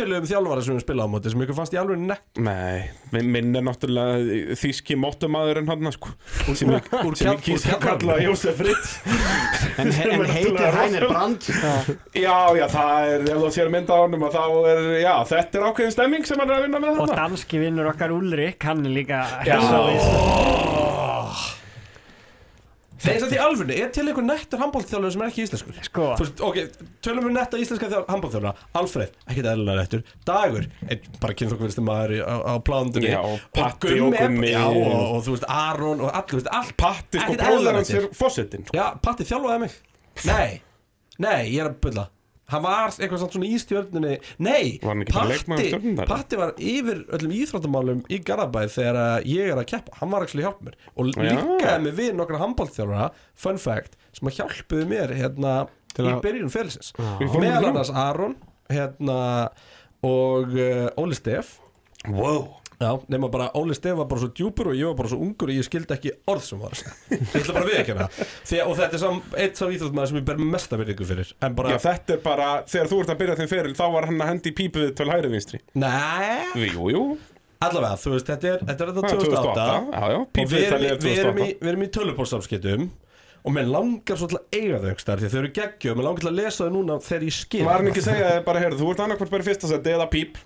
[0.00, 2.80] skemmtilegum þjálfara sem við spila á móti sem ykkur fannst í alveg nekt Nei,
[3.12, 4.16] minn, minn er náttúrulega
[4.60, 6.08] þýski mótumadurinn hann sko,
[6.56, 6.82] sem ég,
[7.44, 8.14] kýs úr að kalla.
[8.24, 8.88] Jósef Fritz.
[9.80, 9.94] En, en
[10.30, 11.40] heitir Hænir Brand
[12.16, 15.52] Já, já, það er, ef þú sér mynda á honum að þá er, já, þetta
[15.60, 18.60] er ákveðin stemming sem hann er að vinna með Og þetta danski vinnur okkar Ulrik,
[18.70, 19.56] hann er líka Já.
[19.56, 19.78] hessa
[23.00, 25.78] Þeir sem því alveg, er til einhver nettur handbóltþjálfur sem er ekki íslenskur.
[25.86, 26.58] Sko, Þú veist, ok,
[27.06, 30.02] tölum við netta íslenska handbóltþjálfura Alfreð, ekkert eðlilega nettur.
[30.28, 34.52] Dagur, einn bara kynþokkvinnstum maður á, á plánundunni Já, og Patti og Gummi.
[34.52, 36.76] Já, og, og þú veist, Aron og allir, þú veist, allt.
[36.84, 38.16] Patti, sko, eðlilega hans er nettir.
[38.20, 38.76] fósittin sko.
[38.76, 39.78] Já, Patti þjálfaði mig.
[40.28, 40.48] Nei,
[41.24, 42.10] nei, ég er að bulla
[42.50, 44.16] Hann var eitthvað samt svona í stjörnunni.
[44.42, 44.78] Nei,
[45.10, 45.70] Patti?
[46.10, 49.96] Patti var yfir öllum íþróttamálum í Garabæð þegar að ég er að keppa.
[50.00, 53.10] Hann var ekki að hjálpa mér Og líkaði mig við nokkra handbóltþjálfara
[53.40, 55.54] Fun fact, sem að hjálpuðu mér hérna
[55.96, 56.92] í að- byrjun ferilsins.
[56.98, 58.36] Við fórum Meðal annars Aron
[58.70, 59.18] hérna,
[60.06, 61.58] og uh, Óli Steff
[62.08, 65.18] Wow Já, nema bara Óli Steff var bara svo djúpur og ég var bara svo
[65.20, 66.72] ungur og ég skildi ekki orð sem var.
[66.72, 67.18] Að segja.
[67.20, 68.06] Ég ætla bara að viðkjöna
[68.70, 71.32] Og þetta er sam, eitt sá íþróttmaður sem ég ber mesta virðingu fyrir.
[71.44, 74.08] En bara, Já, þetta er bara, þegar þú ert að byrja þinn feril þá var
[74.08, 75.60] hann að hendi pípuðið til hægri vinstri.
[75.76, 76.70] Nei.
[76.70, 77.04] Jú, jú,
[77.60, 80.62] Allavega, þú veist, þetta er, þetta er þetta Það er 2008 Já, já, Og við
[80.64, 82.86] erum, í- við erum í, 2008 við erum í tölupólsamskiptum
[83.40, 86.06] Og mér langar svo til að eiga þau ekki Því að þau eru geggjöð, mér
[86.08, 87.60] langar til að lesa þau núna þegar ég skil.
[87.68, 90.08] Var hann ekki að segja bara, heyrðu, þú ert annarkvort bara í fyrsta seti eða
[90.12, 90.40] píp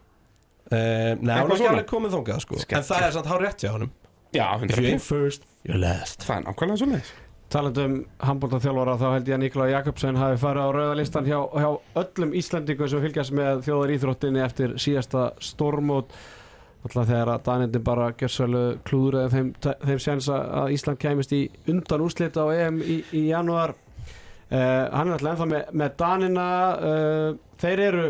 [0.73, 2.63] nei, hún er ekki alveg komið þangað sko.
[2.69, 3.93] En það er samt hár rétt hjá honum.
[4.35, 6.25] Já, If 100 you ain't píp first, you're last.
[6.27, 7.13] Það er nákvæmlega svo leiðis
[7.55, 11.69] Talandum handbóltaþjálfara þá held ég að Nikola Jakobsen hafi farið á rauðalistan hjá, hjá
[12.01, 16.17] öllum Íslandingum sem fylgjast með þjóðar íþróttinni eftir síðasta stormót
[16.85, 19.53] alltaf þegar að Danindin bara gjörsvælu klúðraði þeim,
[19.87, 23.77] þeim séns að Ísland kæmist í undan úrslit á EM í, í janúar.
[24.51, 26.49] Uh, hann er alltaf ennþá með, með Danina.
[26.75, 27.29] Uh,
[27.63, 28.05] þeir eru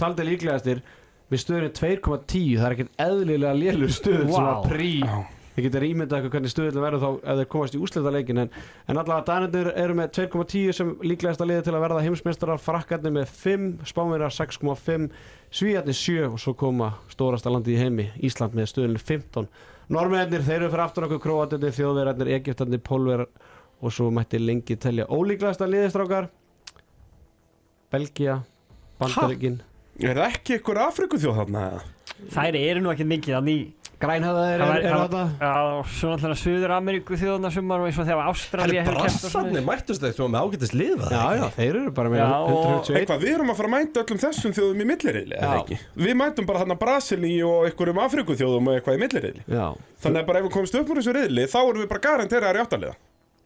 [0.00, 0.82] taldi líklegastir
[1.28, 4.54] við stöðunni 2,10 það er ekkert eðlilega lélur stöðun sem Vá.
[4.54, 4.94] að prí
[5.58, 8.50] Þið getur ímyndað eitthvað hvernig stuðullin verður þá ef þeir komast í úslitaleikin en,
[8.86, 13.14] en allavega Danirnir eru með 2,10 sem líklegast að liða til að verða heimsmeistarar frakkarnir
[13.16, 15.08] með 5, Spánverjar 6,5
[15.58, 19.50] Svíjarnir 7 og svo koma stórasta landið í heimi, Ísland með stuðullin 15
[19.98, 25.08] Norrmennir, þeir eru fyrir aftur okkur Króatinir, Þjóðverjarnir, Egyptarnir, Pólver og svo mætti lengi telja
[25.10, 26.30] ólíklegast að liðistrákar
[27.90, 28.44] Belgia
[29.02, 29.58] Bandaríkin
[29.98, 31.64] Er það ekki ykkur Afrikuþjóð þarna?
[31.72, 31.86] eða?
[32.34, 33.34] þær eru nú ekki mikið
[33.98, 35.22] Grænhöðaðir Það er, er þetta
[35.90, 39.32] svo náttúrulega Suður Ameríku þjóðuna sumar og eins og þegar Ástralía Herri, hefur keppt og
[39.32, 42.28] brassarnir mættust þeir sem var með ágætist liða Já, já, þeir eru bara með Já,
[42.28, 44.88] og- 121 Eitthvað, við erum að fara að mæta öllum þessum þjóðum í
[45.48, 45.80] ekki?
[45.98, 49.66] Við mætum bara þarna Brasilí og einhverjum Afrikuþjóðum og eitthvað í milliriðli Já,
[49.98, 52.60] Þannig að bara ef við komumst upp úr þessu riðli þá erum við bara garanteraðar
[52.60, 52.94] í áttaliða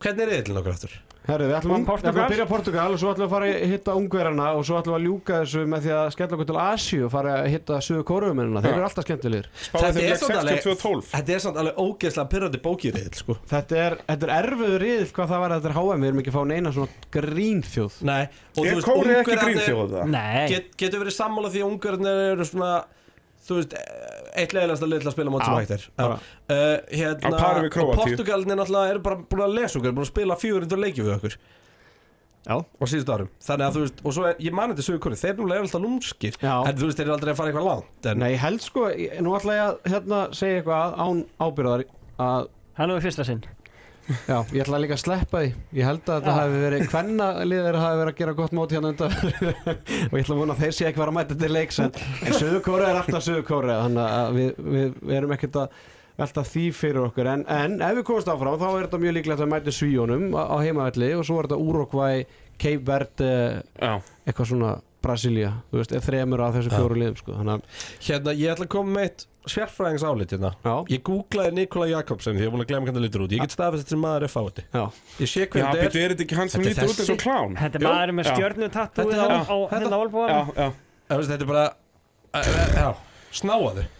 [0.03, 0.95] Hvernig er eðlinn okkur aftur?
[1.23, 2.85] Herru, við ætlum, að- að byrja Portugal?
[2.91, 5.37] Og svo ætlum við að fara að hitta ungverjana og svo ætlum við að ljúka
[5.45, 8.73] þessu með því að skella okkur til Asíu og fara að hitta sögu kóruumennina, þeir
[8.75, 9.47] eru alltaf skemmtilegir.
[9.71, 13.37] Leik 62-12 Þetta er samt alveg ógeðslega pyrrandi bókiriðil sko.
[13.53, 16.23] Þetta er, þetta er erfiður riðil hvað það var að þetta er HM, við erum
[16.25, 18.01] ekki að fá neina svona grínþjóð.
[18.11, 20.11] Nei og Er þú veist, Kóri ekki grínþjóð það?
[20.17, 22.73] Nei, get, Getur verið sammála því að ungverðinir eru svona
[23.43, 23.73] Þú veist,
[24.39, 24.53] eitt
[25.03, 27.97] til að spila mót sem hægt er uh, hérna, og Króatíu.
[27.99, 31.37] Portugalinir náttúrulega eru bara búin að lesa okkur Búin að spila fjögur leiki við okkur
[32.43, 32.57] Já.
[32.59, 35.19] Og síðustu árum Þannig að þú veist, og svo er, ég mani þetta sögur kóri
[35.21, 36.39] Þeir núlega eru alltaf lúmskir.
[36.43, 39.21] En þú veist, þeir eru aldrei að fara eitthvað langt en, Nei, held sko, ég-
[39.23, 41.85] nú ætla ég að hérna, segja eitthvað án ábyrðar
[42.27, 42.49] að,
[42.81, 43.45] hann er fyrsta sinn
[44.29, 45.53] já, ég ætla líka að sleppa því.
[45.79, 46.39] Ég held að þetta Já.
[46.39, 49.17] hafi verið hvenna liðir hafi verið að gera gott mót hérna undan.
[50.11, 51.97] Og ég ætla að vona að þeir sé ekki vera að mæta til leiks en,
[52.27, 55.83] en Suður Kóra er alltaf Suður Kóra þannig að við, við, við erum ekkert að
[56.23, 57.33] velta því fyrir okkur.
[57.33, 60.43] En, en ef við komumst áfram þá er þetta mjög líklegt að mæta svíjónum á,
[60.53, 61.61] á heimavelli og svo er þetta
[62.87, 63.31] Verde
[63.81, 63.93] Já,
[64.29, 64.73] eitthvað svona
[65.03, 66.77] Brasilia, þú veist, er þremur af þessu Já.
[66.79, 67.63] fjóru liðum sko, þannig að
[68.07, 72.37] Hérna, ég ætla að koma með eitt sérfræðings álit hérna já, Ég googlaði Nikola Jakobsen
[72.39, 74.03] því ég er búin að glemma hvernig það lítur út Ég get staðfest þetta sem
[74.07, 74.85] maður er fáti já,
[75.19, 76.87] Ég sé já hvernig betur, þetta er er þetta ekki hann sem Þetta er lítur
[76.87, 77.17] út eins þessi?
[77.17, 77.57] og klán?
[77.59, 77.89] Þetta er Jú.
[77.91, 78.35] maður með Já.
[78.37, 80.69] stjörnutatúið Þetta á, er- á þetta- hérna Já, olbúanum já
[81.13, 82.89] Þú veist, Þetta er bara uh, uh, Já,
[83.43, 83.91] snáaðu já.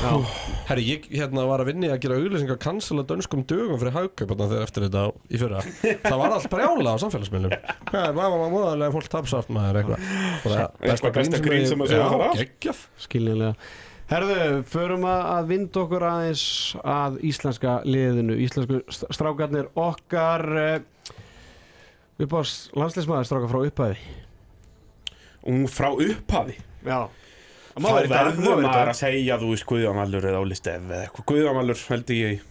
[0.00, 4.30] Herri, ég hérna var að vinni að gera auglýsingar að cancela dönskum dögum fyrir haugkaup
[4.30, 5.02] þarna þegar eftir þetta
[5.34, 5.62] í fyrra.
[6.06, 7.54] Það var allt brjála á samfélagsmiðlum.
[7.90, 10.08] Hvað er, maður var móðarlega fólk tapsátt maður eitthvað?
[10.46, 12.38] Bara Eitthvað besta grín sem að segja það af.
[12.40, 13.70] geggjaf skiljanlega.
[14.10, 16.44] Herðu, förum að, að vinda okkur aðeins
[16.82, 21.14] að íslenska liðinu, íslensku st- strákarnir okkar uh,
[22.24, 22.40] upp á
[22.80, 24.00] landsleismæður strákar frá upphæði.
[25.50, 26.56] Ung frá upphafi?
[26.88, 26.98] Já.
[27.70, 31.58] Þá verður maður að segja þú veist Guðjón Valur eða Óli Stef eða eitthvað Guðjón
[31.60, 32.46] Valur held ég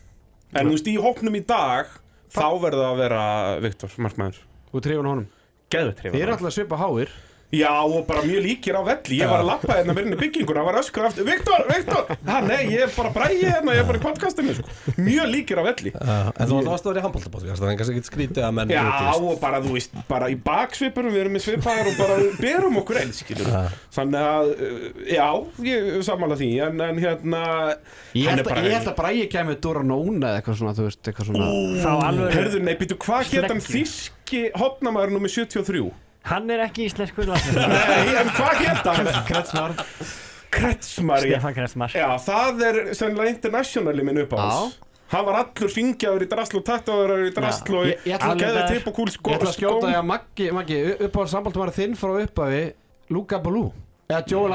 [0.55, 1.91] En þú veist í hópnum í dag
[2.29, 3.23] Þá verður það að vera
[3.65, 5.27] Viktor, markmaður Þú trefur honum.
[5.73, 7.11] Geðvett Þið eru alltaf svipa háir.
[7.49, 10.61] Já og bara mjög líkir á velli Ég var að lappa hérna með henni bygginguna
[10.61, 13.87] Það var öskur aftur Viktor, Viktor ha, Nei, ég er bara bræði hérna Ég er
[13.87, 14.73] bara í podcastinu sko.
[14.99, 18.09] Mjög líkir á velli En þú varst að vera í handbóltabótt Það er kannski ekki
[18.11, 19.23] skrítið að menn Já rútist.
[19.31, 22.99] og bara þú veist Bara í baksvipurum Við erum með svipaðir Og bara berum okkur
[23.01, 23.49] einn skilur
[23.97, 25.27] Þannig að uh, Já,
[25.71, 27.41] ég samanlega því En, en hérna
[28.13, 30.75] Ég hann held, er að, ég held að Bræði kemur Dóra Nóna eða eitthvað svona,
[30.77, 31.49] þú veist, eitthvað svona.
[31.81, 33.89] Þá alveg Herðu, nei, býtu, hvað get hann Sleggi.
[33.89, 35.89] þíski hotnamaður nummer 73?
[36.27, 39.07] Hann er ekki íslenskur Nei, en hvað get hann?
[39.29, 39.73] Kretsmar.
[40.51, 41.37] Kretsmar, já.
[41.39, 44.77] Stefán Kretsmar Já, það er sennilega internationali minn upp á hans.
[45.09, 48.41] Hann var allur fingjaður í drasl og tattaður í drasl og Ég- ég ætla að-
[48.43, 49.31] geði tipp og kúl sko.
[49.31, 52.73] Ég ætla að skjóta því að Maggi, Maggi upp á sambaldumari þinn frá upphæði,
[53.09, 53.71] Luka Balú.
[54.09, 54.53] Eða Joel.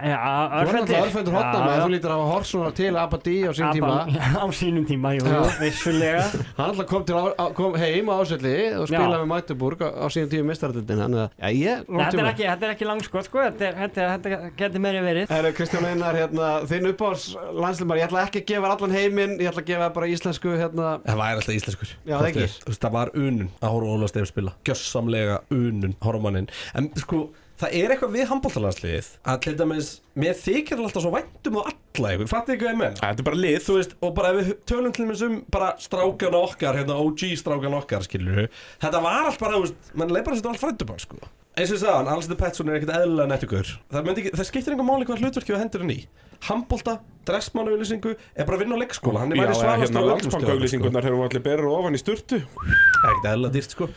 [0.00, 3.74] Já, Þú er alltaf örfendur hotna með þú hafa hort svona til Apatí á sín
[3.76, 3.96] tíma.
[4.08, 5.26] Á sínum tíma, jú,
[5.60, 6.22] vissulega.
[6.56, 9.88] Hann alltaf kom, til, á, á- kom heim á ásöldi og spilaði með Magdeburg á,
[9.92, 11.02] á síðan tíma mistaröldin.
[11.04, 13.76] Þannig að, já, ég, Nei, Þetta er ekki, þetta er ekki langskot, sko Þetta, er-
[13.82, 15.34] þetta, er- þetta getur meiri verið.
[15.36, 17.26] Herru, Kristján Einar, hérna, þinn uppáðs
[17.60, 20.94] landslimar, ég ætla ekki að gefa allan heiminn, ég ætla að gefa bara íslensku, hérna,
[21.04, 21.92] Það væri alltaf íslenskur.
[22.08, 24.56] Já, veist, Það var unun að horfa á Óla Steif spila.
[24.64, 27.26] Gjössamlega unun horfmannin En sko,
[27.58, 32.12] það er eitthvað við handbóltalansliðið Að til dæmis, mér þykir alltaf svo væntum á alla
[32.14, 32.98] ykkur Fattu ekki hvað ég menn?
[33.00, 33.58] Þetta er bara lið.
[33.66, 37.26] Þú veist, og bara ef við tölum til dæmis um bara strákana okkar, hérna OG
[37.42, 38.46] strákana okkar, skilur
[38.82, 41.20] Þetta var allt bara, þú veist, mann leið bara að setja allt frændubán, sko
[41.58, 45.24] Eins og hann, Alstur Pettsson er ekkert eðlilega nettugur Það, það skiptir einhver máli hvað
[45.24, 46.00] hlutverki við hendur hann í
[46.46, 49.22] Handbólta, dressmanauðlýsingu er bara að vinna á leikskóla.
[49.24, 52.00] Hann er Já, væri ja, svalastur hérna á öllum landsbankauglýsingunar hefur allir berið ofan í
[52.00, 52.38] sturtu.
[52.38, 53.88] Það er ekkert eðlilega dýrt, sko.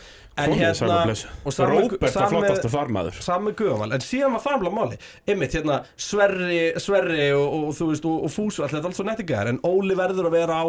[0.42, 0.98] En hérna,
[1.44, 3.22] og Róbert var sami- flottastur þar maður.
[3.28, 4.98] Sami guðamal, en síðan var farmlega máli
[5.28, 9.06] Einmitt, hérna, Sverri, Sverri og, og þú veist, og, og Fúsu, allir er allt svo
[9.06, 10.68] nettingar En Óli verður að vera á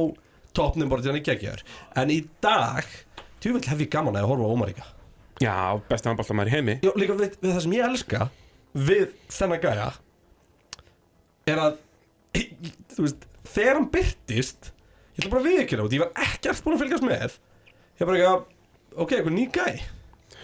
[0.54, 1.56] toppnum bara til hann ekki ekki
[2.04, 2.84] En í dag,
[3.40, 4.93] tjúvill hef ég gaman að horfa á Ómaríka
[5.44, 5.56] Já,
[5.90, 6.76] besti handbóltamæður í heimi.
[6.86, 8.28] Já, líka við, við það sem ég elska
[8.74, 9.90] við þennan gæja
[11.54, 11.76] er að
[12.94, 14.72] þú veist, þegar hann byrtist
[15.14, 17.36] ég ætla bara að viðkynna út, ég var ekkert búin að fylgjast með.
[18.00, 19.68] Ég bara ekki að ok, eitthvað ný gæ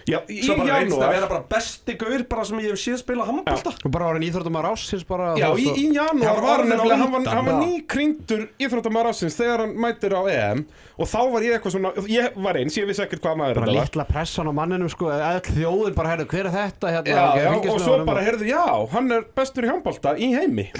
[0.09, 1.13] Já, í svo bara reynst að janúar.
[1.15, 4.67] vera bara besti gaur bara sem ég hef séð spila handbólta og bara orðin íþróttumar
[4.71, 5.31] ásins bara.
[5.39, 7.33] Já, þú í, veist, í janúar Já, var hann orðinn á nefnilega, hann var, undan,
[7.37, 7.61] hann var já.
[7.69, 10.63] nýkryndur íþróttamæður ásins þegar hann mætir á EM
[10.99, 13.69] og þá var ég eitthvað svona, ég var eins, ég vissi ekkert hvað maður bara
[13.69, 13.87] þetta var.
[13.87, 17.37] litla pressan á manninum, sko, eða þjóðin bara, herru, hver er þetta, hérna, Já, ok,
[17.39, 18.63] já, fylgjast og með svo honum bara, heyrðu, já,
[18.95, 20.65] hann er bestur í handbólta í heimi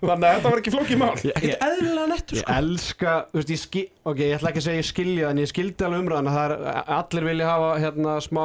[0.00, 3.40] Þannig að þetta var ekki flókið mál Ég, ég, eðlilega nettur ég sko elska, þú
[3.40, 6.04] veist, ég skil, ok, ég ætla ekki að segja ég skilja, en ég skildi alveg
[6.04, 8.42] umræðan að það er, allir vilja hafa, hérna, smá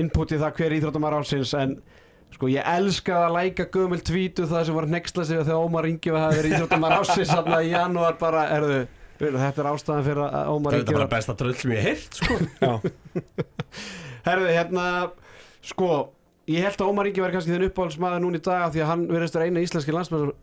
[0.00, 1.78] input í það hver íþróttumar ásins, en
[2.34, 6.12] Sko ég elska að læka gömul tvítu það sem var nexla sig þegar Ómar Ingi
[6.12, 8.80] var að vera íþróttumar ásins þarna í janúar bara, erðu,
[9.22, 12.18] þetta er ástæðan fyrir að Ómar þetta Ingi er bara besta tröll sem ég heilt
[12.18, 12.74] sko
[14.26, 14.86] Herðu, hérna,
[15.64, 15.90] sko,
[16.50, 18.90] ég held að Ómar Ingi verði kannski þinn uppáhaldsmaður núna í dag af því að
[18.90, 20.34] hann verðist vera eina íslenski landsmaður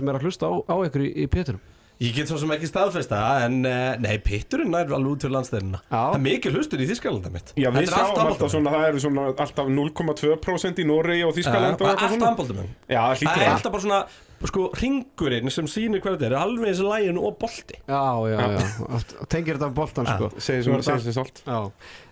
[0.00, 1.62] sem er að hlusta á, á ykkur í, í péturum.
[2.02, 5.78] Ég get svo sem ekki staðfesta en uh, nei, pitturinn nær alveg út fyrir landstæðina.
[5.92, 7.52] Það er mikil hlustur í Þískalanda mitt.
[7.54, 11.76] Já, við sjáum alltaf svona, það eru svona alltaf 0,2% í Nóri og Já, Þískaland
[11.76, 12.30] og bara eitthvað Allt svona.
[12.32, 14.00] handbóltumenn Já, það er það alltaf bara svona
[14.44, 17.78] sko, ringurinn sem sýnir hvað þetta er alveg eins og lægin og bolti.
[17.86, 18.62] Já, já, já,
[18.98, 20.30] Oft tengir þetta af boltan, sko.
[20.36, 21.60] Segir sem segir sem stolt Já,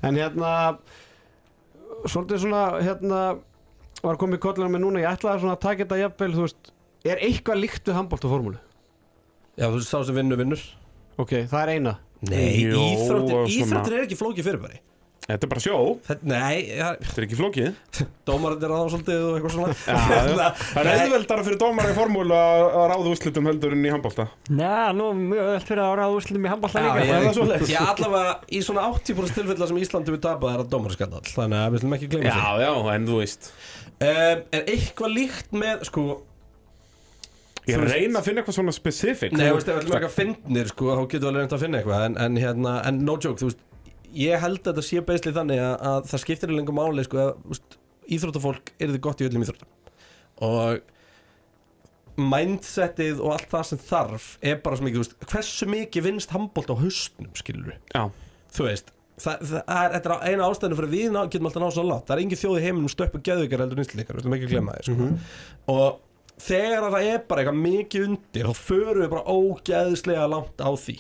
[0.09, 0.53] en hérna,
[2.07, 3.23] svolítið svona, hérna,
[4.03, 6.73] var komið í kollina með núna, ég ætlaði svona að taka þetta jafnvel, þú veist,
[7.13, 8.63] er eitthvað líkt við handbóltaformúlu?
[9.59, 10.63] Já, þú sá sem vinnur vinnur.
[11.21, 11.97] Ok, það er eina.
[12.23, 14.79] Nei, Jó, íþróttir, svona- íþróttir er ekki flókið fyrirbæri.
[15.23, 17.67] Þetta er bara sjó, Þetta, Nei, ja, þetta er ekki flókið.
[18.27, 19.75] Dómarinn er aðeins svolítið og eitthvað svona.
[19.87, 20.49] Já, já.
[20.59, 21.03] Það er Nei.
[21.05, 25.07] auðveldara fyrir dómar í formúlu að að ráða úrslitum heldur en í handbólta Já, nú
[25.13, 27.07] er mjög öll fyrir að ráða úrslutum í handballa Já, líka.
[27.07, 27.71] ég, það svoleiðis?
[27.77, 31.71] ég allavega í svona 80% tilfella sem Íslandi við tapað er að dómarskandal Þannig að
[31.77, 32.67] við slum ekki glemja því.
[32.67, 33.51] já, en þú veist.
[34.03, 36.07] Um, Er eitthvað líkt með, sko
[37.71, 39.35] Ég reyna að finna eitthvað svona specific.
[39.37, 41.63] Nei, þú veist, ef ætlum ekki að finnir, sko, þá getum við alveg reynd að
[41.63, 42.07] finna eitthvað.
[42.09, 43.69] En, en hérna, en no joke, þú veist
[44.13, 47.23] Ég held að þetta sé beisli þannig að, að það skiptir í lengur máli, sko,
[47.23, 47.61] að
[48.13, 49.71] íþróttafólk er þið gott í öllum íþróttum.
[50.45, 50.83] Og
[52.21, 56.35] mindsetið og allt það sem þarf er bara svo mikið, þú veist, hversu mikið vinnst
[56.35, 58.03] handbólt á haustnum, skilur við Já,
[58.53, 58.93] þú veist
[59.23, 61.83] Það, það er, þetta er eina ástæðinu fyrir að við ná, getum alltaf náð svo
[61.87, 64.19] látt það er engin þjóð í heiminum stöppu geðvíkar heldur nýstleikar
[66.43, 70.71] þegar að það er bara eitthvað mikið undir þá förum við bara ógeðslega langt á
[70.75, 70.97] því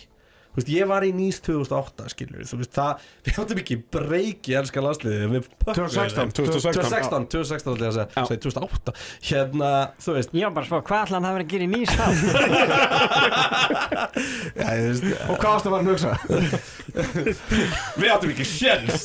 [0.58, 2.92] veist, ég var í Nýs 2008, skilur þú veist, það,
[3.26, 6.30] við áttum ekki breyki elska landsliðið, við pökkuðum 2016, þeim.
[6.38, 6.72] 2016.
[6.72, 8.22] 2016, 2016 ætla ég að segja, Já.
[8.30, 8.90] segi 2008
[9.30, 9.70] hérna,
[10.02, 11.92] þú veist Ég var bara svo, hvað ætla hann að vera að gera í nýs
[11.92, 12.06] þá?
[14.62, 16.12] já, ég veist, Og hvað að fara að hugsa?
[18.00, 19.02] við áttum ekki sjens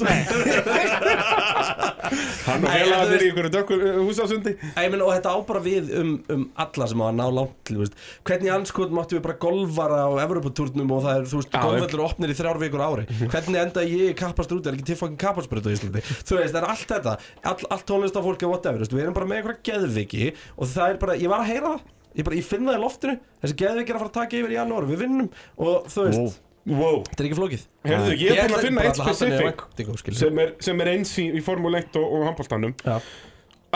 [2.48, 2.78] Hann og þú
[3.18, 3.80] í einhverju dökkur
[4.88, 7.72] Ég meina, og þetta á bara við um, um alla sem á að ná langt.
[8.28, 12.34] Hvernig anskot máttu við bara golfara á Evropatúrnum og það er, þú veist, golfvellur opnir
[12.34, 13.06] í þrjár vikur ári.
[13.22, 16.02] Hvernig enda ég í kappastrút, er ekki til fokkin kappastrút á Íslandi?
[16.04, 17.14] Þú veist, það er allt þetta,
[17.52, 21.20] all, allt tónlistafólk og whatever, við erum bara með einhverja geðviki og það er bara,
[21.22, 21.94] ég var að heyra það.
[22.18, 24.54] Ég, bara, ég finn það í loftinu, þessi geðviki er að fara að taka yfir
[24.54, 25.32] í janúar, við vinnum
[25.62, 26.98] og þú veist, Wow.
[27.08, 27.62] Þetta er ekki flókið.
[27.88, 28.82] Herðu, ég er búin ætla að finna
[29.48, 30.18] eitt skilur.
[30.20, 32.98] sem sem er eins í, í Formule 1 og, og handbóltanum Já.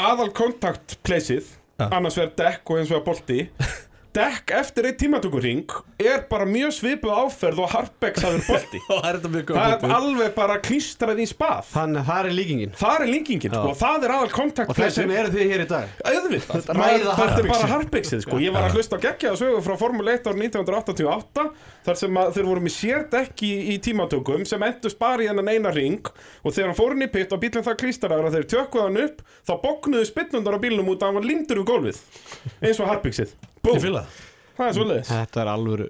[0.01, 1.85] Aðal kontaktplaceið Já.
[1.87, 3.39] annars verður dekk og eins vegar bolti
[4.11, 8.81] Dekk eftir eitt tímatökurring er bara mjög svipuð áferð og Harpex hafður bolti.
[8.91, 9.19] Og það er
[9.87, 11.69] er alveg bara klístrað í spað.
[11.71, 12.73] Þannig að það er líkingin.
[12.81, 15.67] Það er líkingin, sko, það er aðal Og þess kontaktplaceið vegna eru þið hér í
[15.71, 15.93] dag.
[16.11, 18.25] Auðvitað, þetta er bara harpexið.
[18.25, 18.41] Sko.
[18.43, 21.47] Ég var að hlusta á geggjaða sögu frá Formule 1 árið 1988
[21.85, 25.51] þar sem að þeir voru með sérdekki í, í tímatökum sem endust bara í hennan
[25.51, 28.49] eina ring og þegar hann fór inn í pitt og bílinn það klístaraður að þeir
[28.55, 32.03] tökkuð hann upp þá bóknuðu spinnundar á bílnum út að hann var lindur við gólfið.
[32.61, 32.91] Eins og
[33.87, 34.27] fíla það.
[34.61, 35.85] Er svolítið Þetta er alvöru,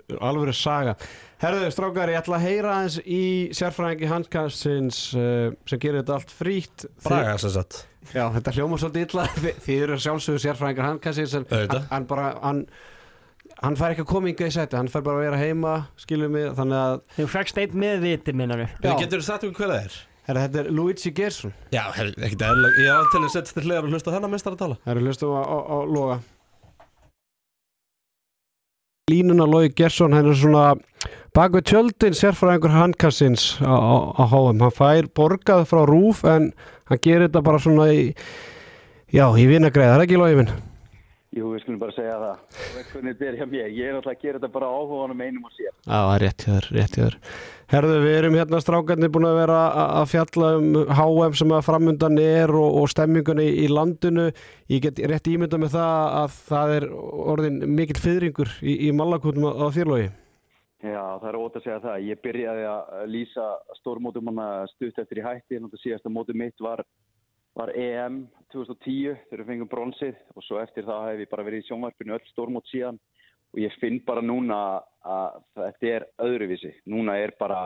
[0.56, 0.96] saga.
[1.42, 3.24] Herðu, strákar, ég ætla að heyra aðeins í
[3.58, 6.86] sérfræðingi handkastins uh, sem gerir þetta allt frítt.
[7.02, 7.80] Braga sem sagt.
[8.06, 9.26] Þið, Já, þetta hljómar svolítið illa.
[9.42, 11.48] Þið, þið eru sjálfsögur sérfræðingar handkastins en
[11.90, 12.62] hann bara hann,
[13.62, 16.34] hann fær ekki að koma yngi í sæti hann fær bara að vera heima, skilum
[16.34, 18.80] mig þannig að, Þú fækst einn með viti, minnar við.
[18.82, 18.96] Já.
[19.04, 20.00] Getur þú sagt um hver það er?
[20.28, 23.56] herra, þetta er Luigi Gerson Já, hel, ekkert eðlilega Ég er alveg til að setja
[23.56, 25.78] til hliðar og hlusta á þennan mestar að tala Það eru hlustum á, á, á
[25.90, 26.18] loga
[29.12, 30.66] Línuna Lói Gersson hann er svona
[31.36, 36.52] bak við tjöldin sérfræðingur handkassins á, á, á HM hann fær borgað frá rúf en
[36.88, 38.12] hann gerir þetta bara svona í
[39.12, 40.54] já, í vinagreið, það er ekki Lói minn
[41.32, 42.40] Jú, við skulum bara segja það.
[42.92, 43.68] Hvernig þetta er hjá mér.
[43.72, 45.72] Ég er náttúrulega að gera þetta bara á áhuganum einum og sér.
[45.72, 47.16] Já, það er rétt hjá þér, rétt hjá þér
[47.72, 51.62] Herðu, við erum hérna strákarnir búin að vera að að fjalla um HM sem að
[51.66, 54.26] framundan er og, og stemmingunni í landinu
[54.70, 56.88] ég get rétt ímynda með það að það er
[57.34, 60.10] orðin mikill fyrringur í, í Malakutum á, á þýrlogi
[60.82, 62.06] Já, það er ótt að segja það.
[62.10, 65.60] Ég byrjaði að lýsa stórmótum hana stutt eftir í hætti.
[65.60, 66.82] Náttúrulega síðasta mótum mitt var,
[67.54, 68.24] var EM
[68.54, 72.16] 2010 þegar við fengum bronsið og svo eftir það hef ég bara verið í sjónvarpinu
[72.18, 73.00] öll stórmót síðan
[73.52, 74.58] og ég finn bara núna
[75.04, 76.72] að þetta er öðruvísi.
[76.92, 77.66] Núna er bara,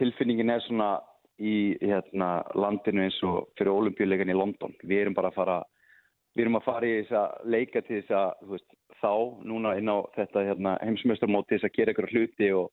[0.00, 0.96] tilfinningin er svona
[1.40, 4.76] í hérna, landinu eins og fyrir olimpíuleikan í London.
[4.84, 5.56] Við erum bara að fara
[6.36, 9.12] við erum að fara í þess að leika til þess að veist, þá,
[9.48, 12.66] núna inn á þetta hérna, heimsmeistarmóti þess að gera ykkur hluti og,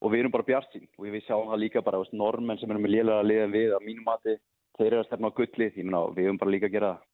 [0.00, 2.72] og við erum bara bjart sín og við sjáum það líka bara, veist, normenn sem
[2.72, 4.36] erum með lélega að liða við að mínum mati,
[4.76, 7.08] þeir eru að stefna á gulli því meina, við erum bara líka að gera það.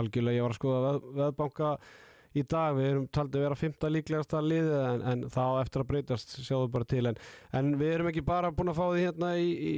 [0.00, 1.74] Algjörlega, ég var að skoða veð, veðbanka
[2.32, 5.88] í dag, við erum taldið að vera fymta líklegasta liðið en, en þá eftir að
[5.90, 7.02] breytast sjáðu bara til.
[7.10, 7.20] En,
[7.58, 9.74] en við erum ekki bara búin að fá því hérna í, í,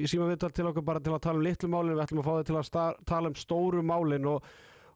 [0.00, 2.30] í síma viðtal til okkur bara til að tala um litlu málin, við ætlum að
[2.30, 4.30] fá því til að sta, tala um stóru málin.
[4.32, 4.48] Og,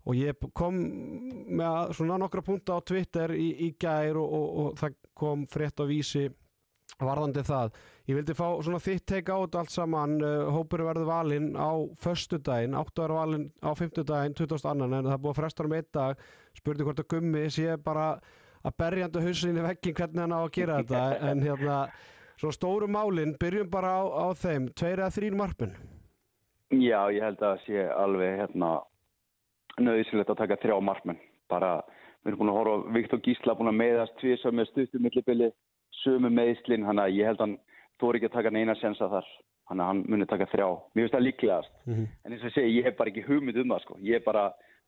[0.04, 0.80] og ég kom
[1.60, 5.80] með svona nokkra punta á Twitter í, í gær og, og, og það kom frétt
[5.80, 6.26] á vísi
[7.00, 7.74] varðandi það.
[8.04, 10.16] Ég vildi fá svona þitt teika á þetta allt saman.
[10.22, 11.72] Uh, hópurinn verður valinn á
[12.04, 14.74] föstudaginn áttu að vera valinn á fimmtudaginn 22.
[14.74, 16.24] en það er búið að fresta um einn dag.
[16.54, 18.08] Spurði hvort að gummi sé bara
[18.64, 21.02] að berjandi hausin í veggin hvernig hann á að gera þetta.
[21.30, 21.80] En hérna
[22.36, 24.70] svona stóru málin, byrjum bara á, á þeim.
[24.76, 25.74] Tveir eða þrín marpin
[26.72, 28.70] Já, ég held að það sé alveg hérna
[29.82, 31.20] nöðisilegt að taka þrjá markmenn.
[31.50, 31.76] Bara,
[32.24, 35.50] við erum búin að horfa Viktor Gísla búin að meiðast tvisar með stuttum millibili
[36.02, 37.58] sömu meðslinn, hann að ég held hann
[38.02, 39.28] þóri ekki að taka neina sensa þar.
[39.70, 41.76] Hann að hann muni taka þrjá, mér finnst það líklegast.
[41.88, 44.42] En eins og segi, ég hef bara ekki hugmynd um það sko, ég er bara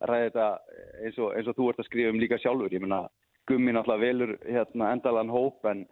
[0.05, 0.49] ræða þetta
[1.07, 2.75] eins og, eins og þú ert að skrifa um líka sjálfur.
[2.77, 3.07] Ég meina,
[3.49, 5.87] gummi náttúrulega velur hérna, endalan hóp en,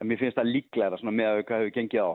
[0.00, 2.10] en mér finnst það líklega svona með að hvað hefur gengið á.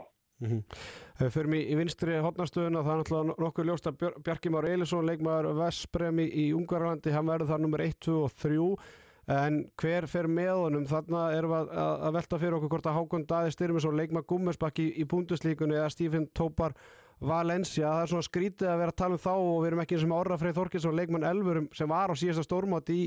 [1.15, 4.67] Ef við förum í, í vinstri hotnastöðuna það er náttúrulega nokkuð ljóst að Bjarki Már
[4.67, 8.57] Eilisson leikmaður Vesprem í, Ungarlandi hann verður þar nummer 1, 2 og 3
[9.31, 10.85] en hver fer með honum?
[10.89, 14.27] Þarna erum við að, að, að velta fyrir okkur hvort að Hákon Daði Styrmisson leikmaður
[14.33, 16.75] Gummersbakk í, í búnduslíkunni eða Stephen Tópar
[17.25, 19.95] Valencia, það er svona skrítið að vera að tala um þá og við erum ekki
[19.95, 22.99] eins og Orra Freyð Þorkinsson leikmann Elfurum sem var á síðasta stórmátt í,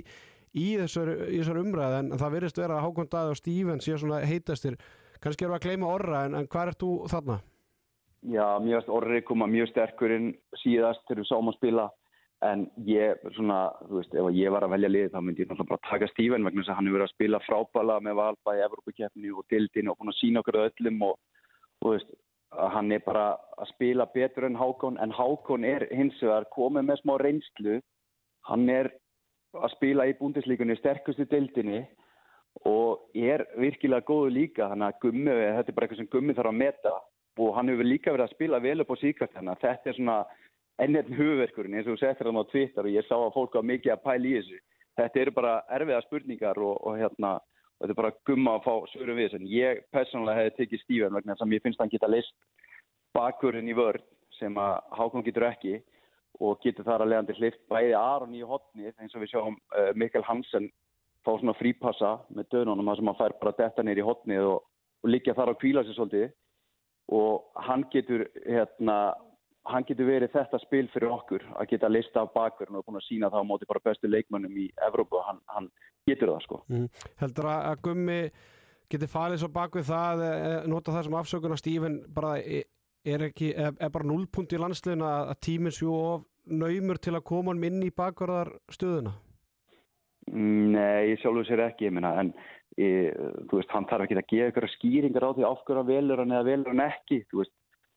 [0.56, 4.22] í þessar, þessar umræð en það virðist vera að Hákon Daði og Stephen séu svona
[4.24, 4.78] heitastir.
[5.20, 7.38] Kannski erum við að gleyma Orra en, en hvað ert þú þarna?
[8.26, 10.30] Já, mér finnst Orri koma mjög sterkur inn
[10.62, 11.88] síðast þegar við sáum að spila
[12.46, 15.72] en ég, svona, þú veist, ef ég var að velja liðið þá myndi ég náttúrulega
[15.72, 18.62] bara taka Steven vegna þess að hann hefur verið að spila frábæla með Valba í
[18.68, 21.18] Evrópukeppni og dildinu og búin að sína okkur öllum og,
[21.82, 22.12] þú veist,
[22.74, 23.26] hann er bara
[23.58, 24.98] að spila betur en Hákon.
[25.02, 27.78] En Hákon er hins vegar komið með smá reynslu.
[28.48, 28.90] Hann er
[29.58, 31.84] að spila í búndislíkunni sterkustu dildinni
[32.68, 34.70] og er virkilega góðu líka.
[34.72, 36.94] Þannig að gummi, þetta er bara eitthvað sem gummi þarf að meta.
[37.38, 39.98] Og hann hefur líka verið að spila vel upp á síkast þannig að þetta er
[39.98, 40.18] svona
[40.82, 43.94] ennett hugverkurinn eins og settir hann á Twitter og ég sá að fólk var mikið
[43.94, 44.58] að pæla í þessu.
[44.98, 48.74] Þetta eru bara erfiða spurningar og, og hérna og þetta er bara gumma að fá
[48.92, 49.50] svörum við þessu.
[49.54, 52.34] Ég persónulega hefði tekið Stíven vegna að mér finnst hann geta list
[53.16, 54.04] bakurinn í vörð
[54.38, 55.78] sem að Hákon getur ekki
[56.38, 59.90] og getur þar að leiðandi hlift bæði Aron í hotni eins og við sjáum uh,
[59.98, 60.68] Mikkel Hansen
[61.26, 64.60] fá svona frípassa með dönunum að sem hann fær bara detta neyri í hotnið og,
[65.02, 66.28] og liggja þar á kvíla sér svolítið.
[67.08, 68.98] Og hann getur hérna
[69.68, 73.08] hann getur verið þetta spil fyrir okkur að geta lista af bakverðin og búin að
[73.08, 75.68] sína það á móti bara bestu leikmönnum í Evrópu og hann, hann
[76.08, 76.62] getur það sko.
[76.72, 76.86] Mm.
[77.20, 78.18] Heldur að, að Gummi
[78.88, 82.68] geti falið svo bak við það eh, nota það sem afsökun að Stífin bara er,
[83.04, 87.26] er ekki, er, er bara núlpunkt í landsliðin að, tíminn sjú of naumur til að
[87.28, 89.14] koma hann inn í bakverðar stöðuna
[90.28, 92.34] Nei, ég sjálfur sér ekki, ég minna, en
[92.76, 93.08] e,
[93.48, 96.48] þú veist, hann þarf ekki að gefa ykkur skýringar á því hann velur hann eða
[96.50, 97.54] velur hann ekki, þú veist,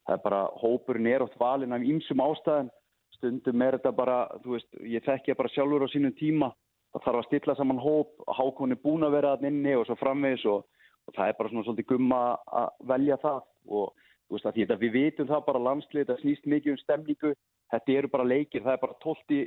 [0.07, 2.69] það er bara, hópurinn er oft valinn af ýmsum ástæðum,
[3.17, 6.51] stundum er þetta bara, þú veist, ég þekki það bara sjálfur á sínum tíma,
[6.91, 9.97] það þarf að stilla saman hóp, hákon er búin að vera að inni og svo
[9.99, 10.65] framvegis og,
[11.07, 12.21] og það er bara svona svolítið gumma
[12.61, 13.93] að velja það og
[14.31, 17.33] þú veist, að því að við vitum það bara landslið, það snýst mikið um stemningu,
[17.73, 19.41] þetta eru bara leikir, það er bara 12.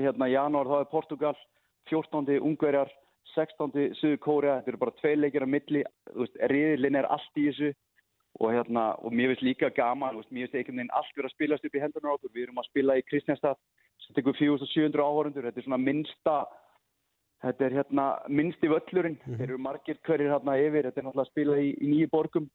[0.00, 1.36] hérna janúar, það er Portugal,
[1.90, 2.40] 14.
[2.40, 2.92] Ungverjar,
[3.34, 3.94] 16.
[4.00, 7.46] Suður Kórea, þetta eru bara tvei leikir að milli, þú veist, riðilinn er allt í
[7.50, 7.70] þessu
[8.38, 11.34] og hérna, og mér finnst líka gaman, veist, mér finnst einhvern veginn allt verið að
[11.34, 13.60] spilast upp í hendunar á okkur, við erum að spila í Kristjánstad,
[14.04, 16.36] sem tekur 4700 áhórundur, þetta er svona minnsta,
[17.44, 21.32] þetta er hérna minnsti völlurinn, þeir eru margir hverjir hérna yfir, þetta er náttúrulega að
[21.34, 22.50] spila í, í nýju borgum.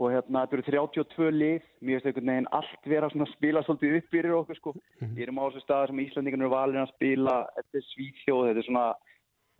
[0.00, 3.96] Og hérna þetta eru 32 lið, mér finnst einhvern veginn allt svona að spila svolítið
[3.98, 4.72] upp fyrir okkur sko,
[5.02, 8.68] við erum á þessu staðar sem Íslandingarnir valin að spila, þetta er svíþjóð, þetta er
[8.70, 8.86] svona,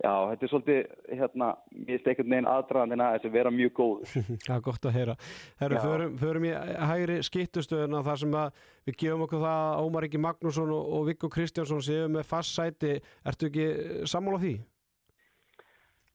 [0.03, 0.79] já, þetta er svolítið,
[1.09, 4.15] hérna, mér finnst einhvern veginn aðdraðandina að þessi vera mjög góð.
[4.45, 5.15] Það er gott að heyra.
[5.61, 6.53] Herru, förum, förum í
[6.91, 11.07] hægri skittustöðuna þar sem að við gefum okkur það að Ómar Ingi Magnússon og, og
[11.07, 12.97] Viggo Kristjánsson séu með fast sæti.
[13.23, 13.69] Ertu ekki
[14.11, 14.57] sammála því?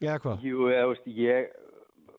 [0.05, 0.45] Eða hvað?
[0.47, 1.49] Jú, eða, veist, ég,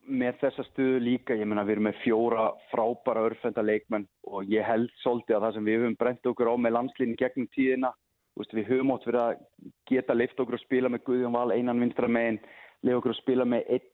[0.10, 4.66] með þessa stöðu líka, ég meina við erum með fjóra frábæra örfenda leikmenn og ég
[4.66, 7.92] held svolítið að það sem við höfum brent okkur á með landslínni gegnum tíðina,
[8.40, 9.44] veist, við höfum átt verið að
[9.92, 12.42] geta leift okkur að spila með Guðjón Val einan vinstra megin,
[12.84, 13.88] leift okkur að spila með einn,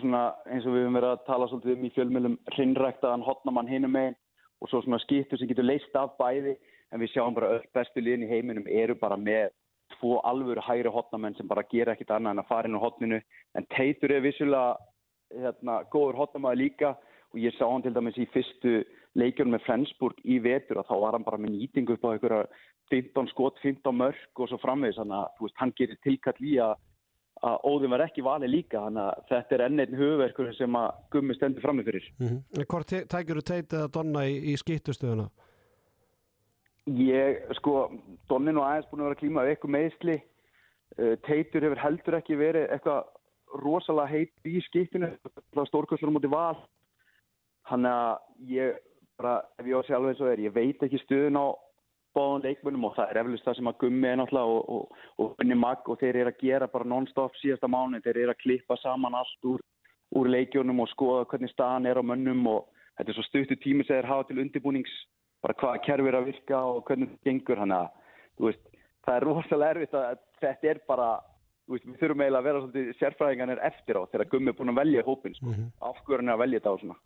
[0.00, 3.94] svona eins og við höfum verið að tala svolítið um í fjölmjölum, hrinnræktaðan hotnamann hinum
[3.94, 4.16] megin
[4.62, 6.56] og svo svona skiptu sem getur leist af bæði,
[6.92, 9.52] en við sjáum bara öll bestu liðin í heiminum eru bara með
[9.98, 13.20] tvo alvöru hægri hotnamenn sem bara gera ekkit annað en að fara inn á hotninu
[13.58, 14.76] en Teitur er vissulega
[15.34, 16.94] hérna, góður hotnamaður líka
[17.34, 18.76] og ég sá hann til dæmis í fyrstu
[19.18, 22.42] leikjörn með Flensburg í vetur og þá var hann bara með nýtingu upp á einhverja
[22.92, 26.74] 15 skot, 15 mörg og svo framvegis þannig að veist, hann gerir tilkall í að
[27.44, 31.00] að Óðin var ekki valið líka þannig að þetta er enn einn hugverkur sem að
[31.12, 35.26] gummi stendur frammi fyrir Mm Hvort te- tækir þú teitið að donna í, í skittustöðuna?
[36.84, 37.90] Ég, sko,
[38.28, 40.16] Donnin og aðeins búin að vera klíma af eitthvað meðsli.
[40.98, 43.06] Uh, Teitur hefur heldur ekki verið eitthvað
[43.64, 46.58] rosalega heit í stórkvæmstur á móti val.
[47.70, 48.18] Þannig að
[48.52, 48.76] ég,
[49.16, 51.46] bara, ef ég á að segja alveg eins og er, ég veit ekki stöðun á
[52.14, 55.32] báðan leikmönnum og það er eflust það sem að gummi er náttúrulega og, og, og
[55.38, 58.02] Bunni Magg og þeir eru að gera bara non-stop síðasta mánu.
[58.04, 59.64] Þeir eru að klippa saman allt úr,
[60.14, 63.84] úr leikjunum og skoða hvernig staðan er á mönnum og þetta er svo stuttu tími
[63.84, 64.94] sem þeir hafa til undirbúnings
[65.44, 67.86] bara hvaða kerfi er að virka og hvernig þetta gengur hann að,
[68.46, 68.66] veist,
[69.04, 71.08] það er rosalega erfitt að þetta er bara,
[71.68, 74.80] veist, við þurfum eiginlega að vera svolítið sérfræðingarnir eftir á þegar Gummi er búin að
[74.80, 75.54] velja hópin, sko,
[75.84, 76.98] af hverju hann er að velja þetta á svona.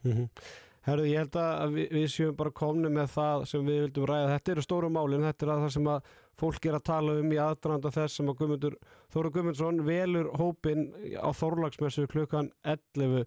[0.89, 4.29] Herðu, ég held að við, við séum bara komni með það sem við vildum ræða.
[4.33, 7.35] Þetta eru stóru málin, þetta er að það sem að fólk er að tala um
[7.35, 8.77] í aðdraðanda þess sem að Guðmundur,
[9.13, 10.87] Þóru Guðmundsson velur hópin
[11.19, 13.27] á Þorlagsmessu klukkan 11.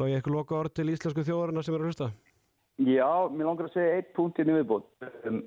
[0.00, 2.08] Lógi eitthvað loka orð til íslensku þjóðarina sem er að hlusta?
[2.82, 4.90] Já, mér langar að segja eitt punkt inn í viðbót.
[5.28, 5.38] Um,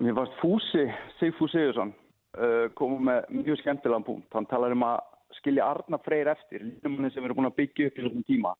[0.00, 0.86] mér varst Fúsi,
[1.18, 1.90] Sigfús Sigursson,
[2.38, 4.30] uh, komið með mjög skemmtilegan punkt.
[4.36, 5.02] Hann talar um að
[5.40, 8.54] skilja Arna Freyr eftir, línumunni sem erum búin að byggja upp í þessum tíma.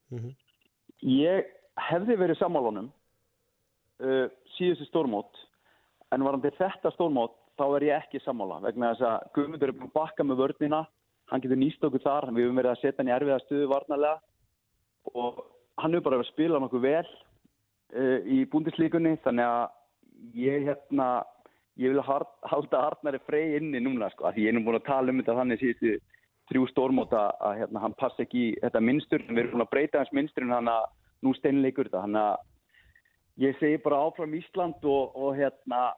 [1.06, 1.48] Ég
[1.88, 2.90] hefði verið sammálunum
[4.04, 4.26] uh,
[4.56, 5.42] síðustu stórmót,
[6.14, 9.90] en varandi þetta stórmót, þá er ég ekki sammála vegna þess að Guðmundur er búin
[9.90, 10.84] að bakka með vörnina,
[11.30, 15.16] hann getur nýst okkur þar, við höfum verið að setja hann í erfiða stuðu varnarlega
[15.20, 15.42] og
[15.80, 21.10] hann er bara að spila nokkuð vel uh, í búndislíkunni þannig að ég hérna
[21.80, 24.88] ég vil har, halda Arnari Frey inni núna sko, því ég er nú búin að
[24.88, 25.94] tala um þetta þannig síðustu
[26.50, 30.00] þrjú stórmóta að hérna, hann passa ekki í þetta minnstur, við erum búin að breyta
[30.00, 30.88] hans minnsturinn hann að
[31.24, 32.36] nú steinleikur þetta, hann að
[33.40, 35.90] ég segi bara áfram Ísland og, og hérna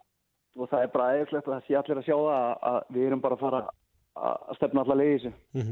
[0.59, 3.07] og það er bara eðislegt að það sé allir að sjá það að, að við
[3.09, 3.63] erum bara að fara
[4.13, 5.71] að stefna allar leiði þessu.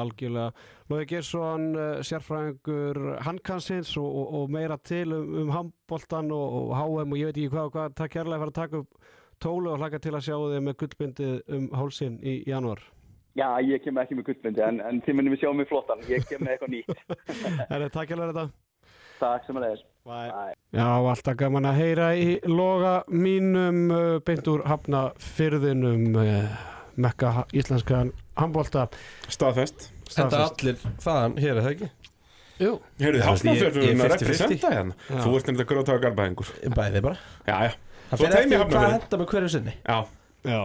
[0.00, 0.62] Algjörlega.
[0.88, 6.74] Lóði Geirsson, uh, sérfræðingur handkansins og, og, og meira til um, um handboltan og, og
[6.78, 7.94] HM og ég veit ekki hvað og hvað.
[8.00, 9.12] Takk kærlega fyrir að taka upp
[9.44, 12.82] tólu og hlaka til að sjá þig með gullbindið um hálsin í janúar.
[13.34, 16.22] Já, ég kem ekki með guttbindi en, en þið munum við sjá mig flottan, ég
[16.28, 16.92] kem með eitthvað nýtt.
[17.96, 18.44] Takk kærlega þetta.
[19.20, 19.82] Takk sem að leiðis.
[20.04, 20.52] Bye.
[20.74, 26.56] Já, alltaf gaman að heyra í loga mínum uh, beint úr hafna fyrðinum uh,
[27.00, 28.88] mekka íslenskan handbolta.
[29.32, 31.88] Staðfest Þetta allir þaðan, hér er það ekki
[32.60, 32.72] Jú.
[33.00, 34.12] Ég- ég er að 50-50.
[34.12, 34.94] representa hérna.
[35.08, 37.16] Þú ert nefnilega gróta á garbaðingur Bæði bara
[37.48, 37.72] Já, já
[38.10, 39.96] Það fyrir eftir hvað Hafnarfjörður henda með hverju sinni Já,
[40.44, 40.60] Já.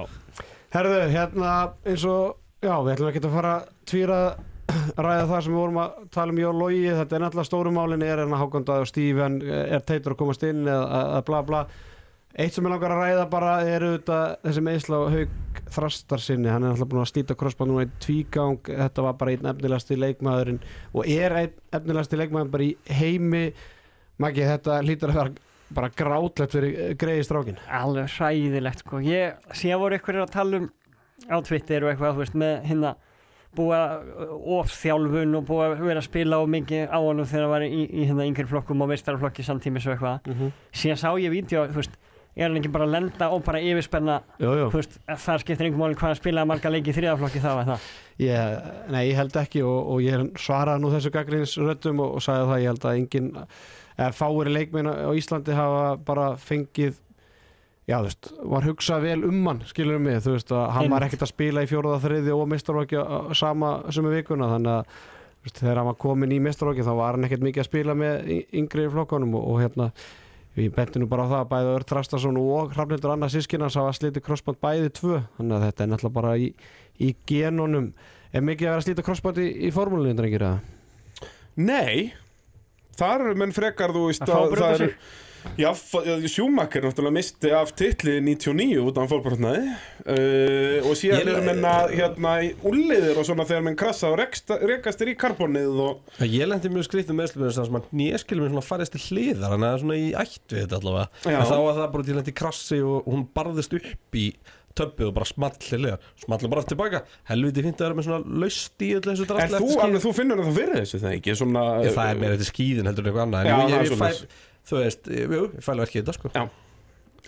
[0.76, 1.54] Herðu, hérna
[1.90, 4.44] eins og, já, við ætlum ekki að fara að tvíra að
[5.06, 8.06] ræða það sem við vorum að tala um í og logi, þetta er náttúrulega stórumálin
[8.06, 11.64] er hérna Hákondaði og Stífen er teitur að komast inn eða bla bla.
[12.40, 15.36] Eitt sem ég langar að ræða bara er auðvitað þessi meðsla á haug
[15.74, 19.34] þrastar sinni, hann er alltaf búin að slíta crossband núna í tvígang, þetta var bara
[19.34, 20.62] einn efnilegasti leikmaðurinn
[20.94, 23.44] og er einn efnilegasti leikmaðurinn bara í heimi.
[24.22, 29.02] Maggi, þetta hlýtur að vera bara grátlegt fyrir greiði strákin alveg hræðilegt sko.
[29.06, 30.70] ég, síðan voru ykkur að tala um
[31.30, 32.96] á Twitter og eitthvað, þú veist, með hérna
[33.58, 37.82] ofþjálfun og búa að vera að spila og mikið á honum þegar það var í,
[37.90, 40.52] í hérna yngri flokkum og veistarflokki samtímis og eitthvað Mhm.
[40.74, 41.98] síðan sá ég vídeo, þú veist
[42.40, 44.70] er hann ekki bara að lenda og bara yfirspenna Jú, jú.
[44.72, 47.80] veist, það skiptir einhver máli hvað hann spilaði marga leiki þriðaflokki þá
[48.20, 52.48] Ég, nei, ég held ekki og, og ég svaraði nú þessu gaggrinsröddum og, og sagði
[52.52, 53.30] það, ég held að engin
[54.00, 57.00] eða fáir leikmenn á Íslandi hafa bara fengið
[57.90, 61.02] já, þú veist, var hugsað vel um hann skilur mig, þú veist, að hann var
[61.02, 61.08] Einmitt.
[61.10, 63.04] ekkert að spila í fjóruða þriði og mistarvaki
[63.42, 64.98] sama sömu vikuna, þannig að
[65.44, 68.34] veist, þegar hann var komin í mistarvaki þá var hann ekkert mikið að spila með
[68.62, 69.92] yngri flokkanum og, og hérna
[70.58, 73.94] Við bentum nú bara á það að bæði Ör Trastason og Hrafnildur Anna Sískinas hafa
[73.96, 76.48] slítið crossband bæði tvö þannig að þetta er náttúrulega bara í,
[77.00, 77.92] í genunum
[78.34, 80.52] Er mikið að vera að slíta crossband í, í eða?
[81.56, 82.12] nei
[83.00, 84.96] Þar eru menn frekar, þú veist Að að brjóta sig.
[85.60, 89.74] Já, Sjúmakir náttúrulega misti af titli 99 út af fólkbrotnaði.
[90.04, 94.20] Uh, og síðan eru menn að hérna í úliðir og svona þegar menn krassa og
[94.20, 98.68] rekastir í karbonið og Ég lendi mjög skrýttum meðslum með þess að nýjaskilum minn svona
[98.70, 101.10] farist til hliðar hann er svona í ætt við þetta allavega.
[101.26, 101.36] Já.
[101.36, 104.30] en þá var það bara til lendi krassi og hún barðist upp í
[104.80, 107.02] töppi og bara small hliðar smalli bara tilbaka.
[107.30, 110.14] Helviti fínt að vera með svona laust í öllu þessu En drastli þú, alveg, þú
[110.16, 111.36] finnur það fyrir þessu það ekki?
[111.40, 113.50] Svona, Ég, það er meira þetta skíðin heldur en eitthvað annað.
[113.50, 114.38] Já, en það er ég, ég.
[114.70, 116.44] Þú veist, jú, ég fæ alveg ekki þetta sko Já.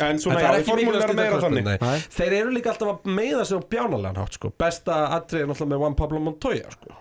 [0.01, 1.95] En En svona, það já, er ekki formúlin er meira þannig Nei.
[2.15, 4.51] Þeir eru líka alltaf að meiða sig á bjánalega hátt sko.
[4.63, 6.95] Besta atrið er náttúrulega með Juan Pablo Montoya sko.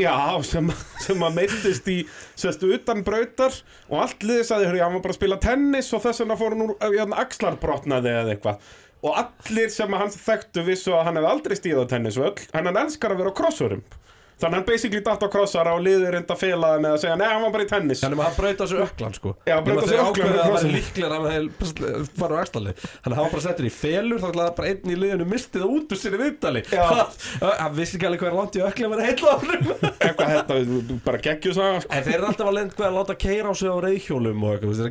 [0.00, 0.14] Já,
[0.46, 0.70] sem,
[1.04, 1.96] sem að meittist í
[2.38, 3.54] sérstu utan brautar
[3.90, 6.54] og allt liðið sagði, hörru, hann var bara að spila tennis og þess vegna fór
[6.56, 8.70] hann úr hérna, axlarbrotnaði eða eitthvað
[9.00, 12.46] og allir sem að hans þekktu vissu að hann hefði aldrei stíðað tennis og öll,
[12.52, 13.84] en hann elskar að vera á crossurum
[14.40, 17.00] þannig að hann basically datt á crossara og liðið reynda að fela það með að
[17.04, 18.00] segja, nei, hann var bara í tennis.
[18.04, 19.30] Þannig að hann brauta þessu öklan sko.
[19.46, 21.48] Já, braut á Nema sig þeir ökklan ákveða með að væri líklega að hann
[22.20, 24.84] fara á axlalli Þannig að hann var bara settur í felur þá ætlaði bara einn
[24.90, 26.60] í liðinu mistið það út úr viðtali.
[26.70, 26.84] Já.
[27.60, 29.64] Hann vissi ekki alveg hvað er langt í ökli að vera heitla áfram
[30.00, 30.52] eitthvað þetta,
[31.06, 31.90] bara geggju það sko.
[31.96, 34.90] En þeir eru alltaf að lenda að láta keira á sig á reyðhjólum og eitthvað,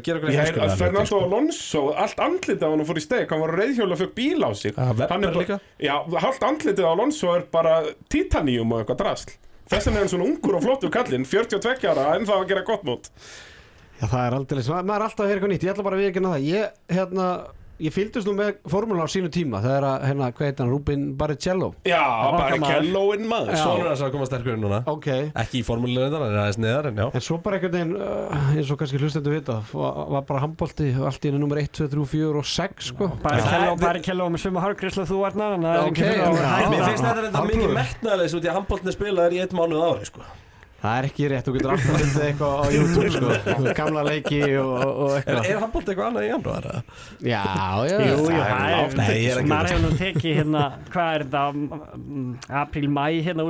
[9.69, 12.85] eitthvað er hann svona ungur og flottur kallinn, 42 ára, en það að gera gott
[12.87, 13.09] mót
[13.99, 16.03] Já, það er aldrei, maður er alltaf að heyra eitthvað nýtt, ég ætla bara að
[16.05, 16.43] viðkynna það.
[16.47, 17.25] Ég, hérna,
[17.79, 21.03] ég fylgdist nú með formúla á sínu tíma þegar að, hérna, hvað heit hann, Rubin
[21.19, 21.69] Barrichello.
[21.87, 22.01] Já,
[22.35, 22.57] bara
[23.31, 23.55] maður.
[23.59, 25.07] Svonur hans að koma sterkur inn núna Ok,
[25.43, 25.65] Ekki í
[26.07, 28.79] þetta, hann er aðeins neðar en já en svo bara einhvern veginn, uh, eins og
[28.81, 32.49] kannski hlustendur vita, var, bara handbólti allt í henni nummer 1, 2, 3, 4 og
[32.53, 33.09] 6, sko.
[33.23, 33.39] Það-
[34.09, 36.27] kello með sömu hárgrislu þú Arnar þannig að það er Ok, ekki fyrir já.
[36.29, 39.81] að Mér finnst þetta mikið metnaðlegs út í að handbóltni spila er í eitt mánuð
[39.83, 40.21] á ári sko.
[40.79, 44.69] Það er ekki rétt, þú getur alltaf myndið eitthvað á YouTube, sko, gamla leiki og,
[44.69, 45.49] og, og Er, eitthvað.
[45.51, 46.67] er handbólti eitthvað annað í janúar?
[47.19, 47.41] Já,
[47.89, 50.63] já, Jú, jú, það er Nei, ég er ekki að hefur nú tekið hérna
[50.93, 51.43] hvað er þetta
[51.99, 52.31] mm,
[52.63, 53.47] apríl, mæ hérna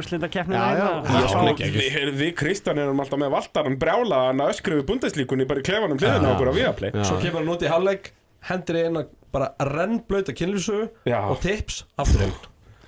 [0.57, 0.89] Já, já.
[0.89, 1.21] hérna.
[1.21, 1.29] Já,
[1.61, 6.01] er Við, við Kristján erum alltaf með valdaran brjálaðan að öskrifu bundeslíkunni bara í klefanum
[6.01, 6.55] hliðina á okkur á
[6.97, 7.03] Já.
[7.05, 8.11] Svo kemur hann út í hálfleik
[8.49, 11.19] Hendur í eina bara rennblöta kynlífsögu Já.
[11.29, 12.37] Og tips aftur inn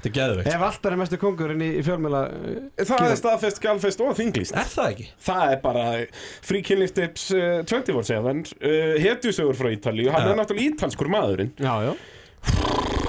[0.02, 0.48] Þetta er geðveikt.
[0.50, 2.22] Ef alltaf er mestu kongurinn í, í fjölmjöla
[2.90, 4.56] Það er staðfest, skjálfest og þinglýst.
[4.58, 5.04] Er það ekki?
[5.28, 5.84] Það er bara
[6.48, 10.32] frí kynlýstips uh, 24-7 uh, hetjusögur frá Ítalíu, hann Já.
[10.34, 11.52] er náttúrulega ítalskur maðurinn.
[11.62, 11.94] Já, já.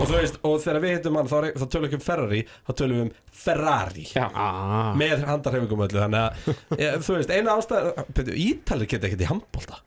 [0.03, 2.41] Og þú veist, og þegar við hittum hann þá, er- þá tölum við um Ferrari
[2.67, 3.11] þá tölum við um
[3.45, 4.05] Ferrari.
[4.13, 9.31] Já, Ah, með handarhefingum öllu þannig að, þú veist, eina ástæð Ítalir geta ekkert í
[9.31, 9.81] handbolta.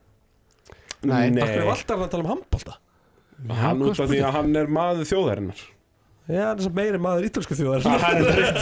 [1.06, 2.80] Nei, hverju er alltaf að tala um handbolta?
[3.51, 3.82] hann
[4.32, 5.64] hann er maður þjóðarinnar
[6.26, 7.84] Já, það er svo meiri maður ítölsku þjóðar.
[7.86, 8.57] Það er rétt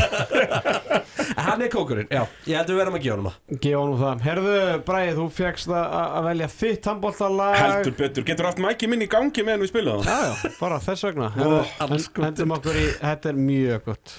[1.43, 3.57] Hann er kókurinn, já, ég held við verðum að gefa hann það.
[3.63, 4.21] Gefa nú það.
[4.27, 4.53] Herðu,
[4.87, 9.09] Bræði, þú fegst að að velja þitt handbóltalag Heldur betur, getur haft mæki minn í
[9.11, 10.11] gangi meðan við spilum það?
[10.11, 11.29] Já, já, bara þess vegna.
[11.37, 14.15] Herðu, alls hend- hendum okkur í, þetta er mjög gott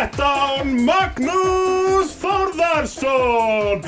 [0.00, 3.82] 13 Magnús Þórðarsson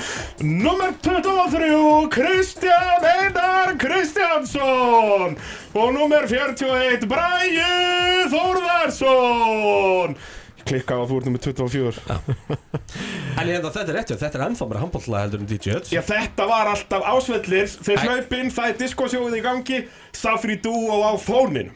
[0.45, 5.39] Númer 23 Kristján Einar Kristjánsson.
[5.73, 7.57] Og númer 41 Bræi
[8.29, 10.13] Þórðarsson
[10.69, 12.05] Klikka á þú ert nummer 24
[13.41, 15.49] En ég held að þetta er rétt, já, þetta er ennþá bara handboltalag heldur en
[15.49, 17.73] DJ Hutch Já, þetta var alltaf ásvellir.
[17.89, 19.81] Þeir hlaupinn, það er diskosjóið í gangi
[20.13, 21.73] Safri Dú og á fónin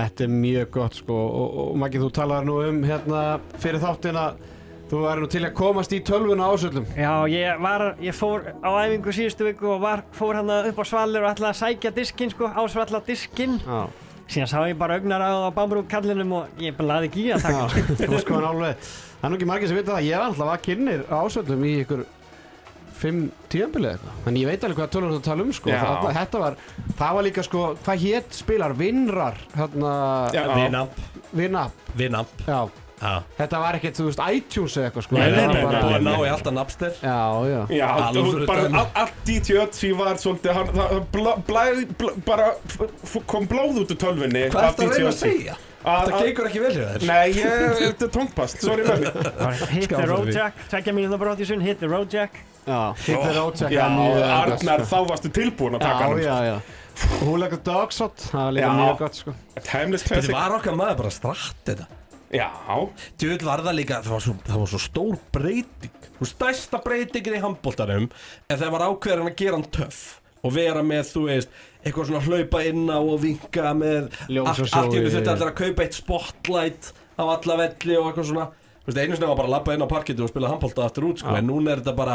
[0.00, 3.24] Þetta er mjög gott sko og, og Maggi, þú talaði nú um hérna
[3.60, 4.24] fyrir þáttina
[4.90, 8.70] þú væri nú til að komast í tölvuna ásöldum Já, ég var, ég fór á
[8.82, 12.32] æfingu síðustu viku og var, fór hann upp á svalir og ætlaði að sækja diskinn
[12.32, 13.60] sko, ásvalla diskinn.
[13.66, 13.84] Já,
[14.30, 17.30] Síðan sá ég bara augnar á, á bámbrú kallinum og ég bara laði ekki í
[17.34, 17.64] að taka.
[17.66, 18.84] já, þú sko hann alveg
[19.20, 21.72] Það er nú ekki margir sem vita það, ég var alltaf að kynir ásöldum í
[21.82, 22.04] ykkur
[23.00, 23.22] fimm
[23.52, 24.18] tíðanbilið eitthvað.
[24.26, 25.70] Þannig ég veit alveg hvað tölvuna þú tala um sko.
[25.72, 26.58] Það, Þetta var,
[27.00, 29.94] það var líka sko, hvað hétt spilar, vinnrar hérna,
[30.36, 30.44] Já.
[30.58, 32.28] Vinamp, vinnap Vinamp.
[32.46, 32.60] Já,
[33.00, 35.14] Já, þetta var ekkert, þú veist, iTunes eða eitthvað sko.
[35.16, 36.90] Nei, Þetta nei, var nei, bara- búið að ná í alltaf napster.
[37.00, 37.60] Já, já.
[37.72, 37.88] Já,
[38.50, 41.64] bara allt DJ Ötzi var svolítið hann, það, bla, bla,
[42.02, 45.18] bla, bara f- f- kom blóð út úr tölvunni Hvað er það að reyna að
[45.22, 45.56] segja?
[45.80, 47.04] Að- Það að- gengur ekki vel hjá þér.
[47.08, 51.40] Nei, ég, þetta er tóngpast, sorry með mig Hit the road jack, tvekja mínúta brot
[51.40, 52.36] í sunn, hit the road jack.
[52.68, 54.90] Ótsekka Já, mjög gott, Arnar, sko.
[54.90, 56.60] þá varstu tilbúin að taka Já, hann já, já.
[57.24, 59.34] Húlegur Dogshot, það var líka mjög gott sko.
[59.64, 61.86] Timeless Þetta var okkar maður bara stratt þetta?
[62.30, 62.50] Já,
[63.18, 65.96] Djöðl var það líka, það var svo, það var svo stór breyting.
[66.20, 68.10] Þú stærsta breytingin í handbóltanum
[68.50, 71.48] En það var ákveðan að gera hann töff Og vera með, þú veist,
[71.84, 75.04] eitthvað svona hlaupa inn á og vinka með Allt í sjói.
[75.10, 78.46] þurfti allir að kaupa eitt spotlight Á alla velli og eitthvað svona.
[78.80, 81.10] Þú veist, einu sinni var bara að labba inn á parketu og spila handbólta aftur
[81.10, 81.34] út, sko.
[81.36, 82.14] En núna er þetta bara,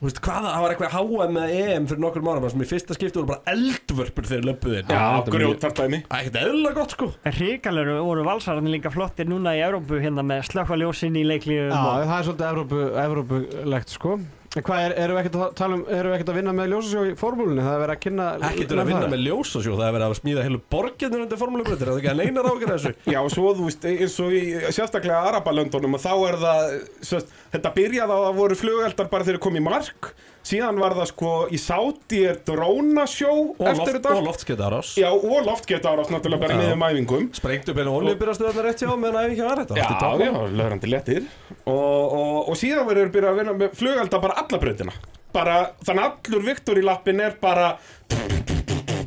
[0.00, 2.96] þú veist, hvaða, það var eitthvað HM eða EM fyrir nokkur árum sem í fyrsta
[2.96, 7.10] skipti voru bara eldvörpur þegar löpuðin þetta er Ekkert eðla gott, sko.
[7.38, 12.10] Ríkalur voru valsararnir líka flottir núna í Európu hérna með slökka ljósinn í leiklífum Já,
[12.10, 14.18] það er svolítið Evrópu, Evrópulegt sko
[14.50, 16.72] En hvað, er, erum við ekkert að tala um, erum við ekkert að vinna með
[16.72, 17.62] ljósasjó í formúlunni?
[17.62, 20.14] Það er verið að kynna Ekkert er að vinna með ljósasjó, það er verið að
[20.18, 22.92] smíða heilu borginir undir formulebröðir, það er ekki að neina rákir þessu?
[23.06, 24.42] Já, og svo þú veist, eins og í
[24.74, 26.74] sérstaklega Arabalöndunum og þá er það,
[27.12, 30.10] sérst, þetta byrjaði á að voru flugeldar bara þegar þeir kom í mark
[30.46, 34.14] síðan var það sko í Sáti er drónasjó og, eftir loft, þetta.
[34.16, 36.62] og loftskeitt árás Já, og loftgeta árás náttúrulega bara í Já.
[36.64, 37.28] miðum æfingum.
[37.36, 39.78] Sprengt upp einu oljubyrjastöðarnar rétt hjá meðan æfingi var þetta.
[39.80, 39.86] Já,
[40.24, 41.30] já, lögrandi lettir
[41.64, 44.98] og, og, og síðan verður byrjað að vinna með flugelda bara alla brautina.
[45.30, 47.74] Bara, þannig allur Viktor í lappin er bara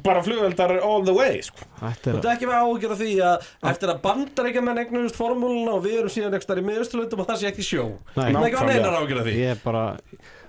[0.04, 1.64] bara flugeldar all the way sko.
[1.80, 5.20] Þetta er Þú ert ekki með af því að eftir að bandar ekki með negnust
[5.20, 7.86] formúluna og við erum síðan ekki í miðusturlöndum og það sé ekki sjó?
[8.18, 8.26] Nei.
[8.26, 9.36] Það er ekki að neina af því?
[9.40, 9.84] Ég er bara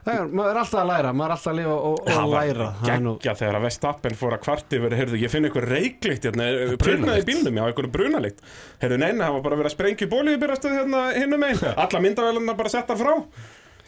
[0.04, 2.68] Það er, maður er alltaf að læra, maður er alltaf að lifa og, og læra.
[2.82, 5.66] Það er nú geggja þegar að Vestappen fór að kvart yfir heyrðu, ég finn eitthvað
[5.70, 6.48] reyklikt hérna,
[6.82, 8.42] brunaði í bílnum, já, eitthvað brunalikt.
[8.82, 12.58] Heyrðu, neina, það var bara verið að sprengja í bóliðbyrjastöð hérna hinnum einn, alla myndavælunar
[12.60, 13.14] bara settar frá.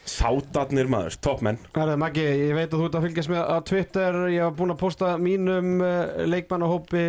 [0.06, 4.18] Sátarnir maður, toppmenn Herðu Maggi, ég veit að þú ert að fylgjast með á Twitter.
[4.30, 7.06] Ég hef búin að posta mínum uh, leikmannahópi.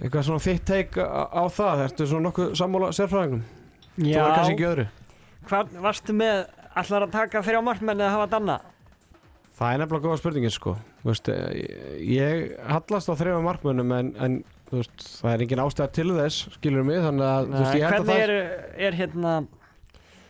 [0.00, 1.84] Eitthvað svona þitt teik á, það?
[1.86, 3.44] Ertu svona nokkuð sammála sérfræðingum?
[4.00, 4.86] Öðru.
[5.46, 6.42] Hvað varstu með,
[6.82, 8.58] allar að taka þrjá markmenn eða hafa danna?
[9.60, 10.72] Það er nefnilega góða spurningin sko
[11.02, 11.30] Þú veist,
[12.04, 14.36] Ég hallast á þrejum markmönnum en, en
[14.70, 17.94] þú veist, það er engin ástæð til þess skilur mig þannig að þú veist, að
[17.94, 18.32] Hvernig er,
[18.88, 19.32] er hérna,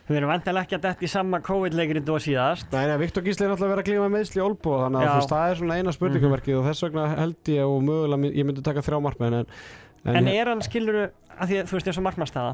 [0.07, 2.71] við erum vantilega ekki að detta í sama COVID-leikrit og síðast.
[2.73, 5.13] Nei, nei, Viktor Gísli er að vera að klíma með meðsli í Olbo þannig að
[5.13, 8.65] þú það er svona eina spurningamerkið og þess vegna held ég og mögulega ég myndi
[8.65, 9.55] taka þrjá markmenn en,
[10.03, 11.01] en, En er hann skilur,
[11.37, 12.53] að því að þú veist eins og markmannstæða,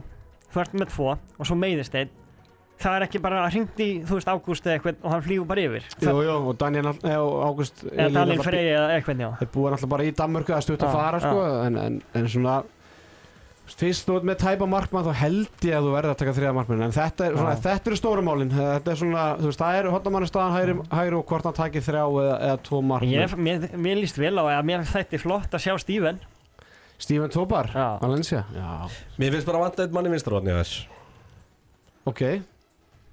[0.54, 2.14] þú ert með tvo og svo meiðist einn,
[2.78, 5.66] það er ekki bara hringt í, þú veist, ágúst eða eitthvað og hann flýgur bara
[5.66, 5.86] yfir.
[6.04, 9.30] Jú, jú, og Daniel og Ágúst Eða Daniel Frey eða eitthvað, já.
[9.42, 12.58] Þeir búa náttúrulega bara í Danmörku að stutt að fara sko en, en, en svona
[13.68, 16.52] Fyrst þú ert með tæpa markmann þá held ég að þú verður að taka þriða
[16.56, 19.90] markmann En þetta er, svona, þetta eru stórumálin Þetta er svona, þú veist, það er
[19.92, 23.66] hotnamannu staðan hægri, hægri og hvort hann takir þrjá eða, eða tvo markmann Ég, mér,
[23.76, 26.22] mér líst vel á að mér þætti flott að sjá Steven.
[26.98, 27.88] Steven Tobar, Já.
[28.02, 28.46] Valencia?
[28.56, 28.70] Já,
[29.20, 30.88] Mér finnst bara að vanta eitt mann í vinstarotni þess
[32.08, 32.24] ok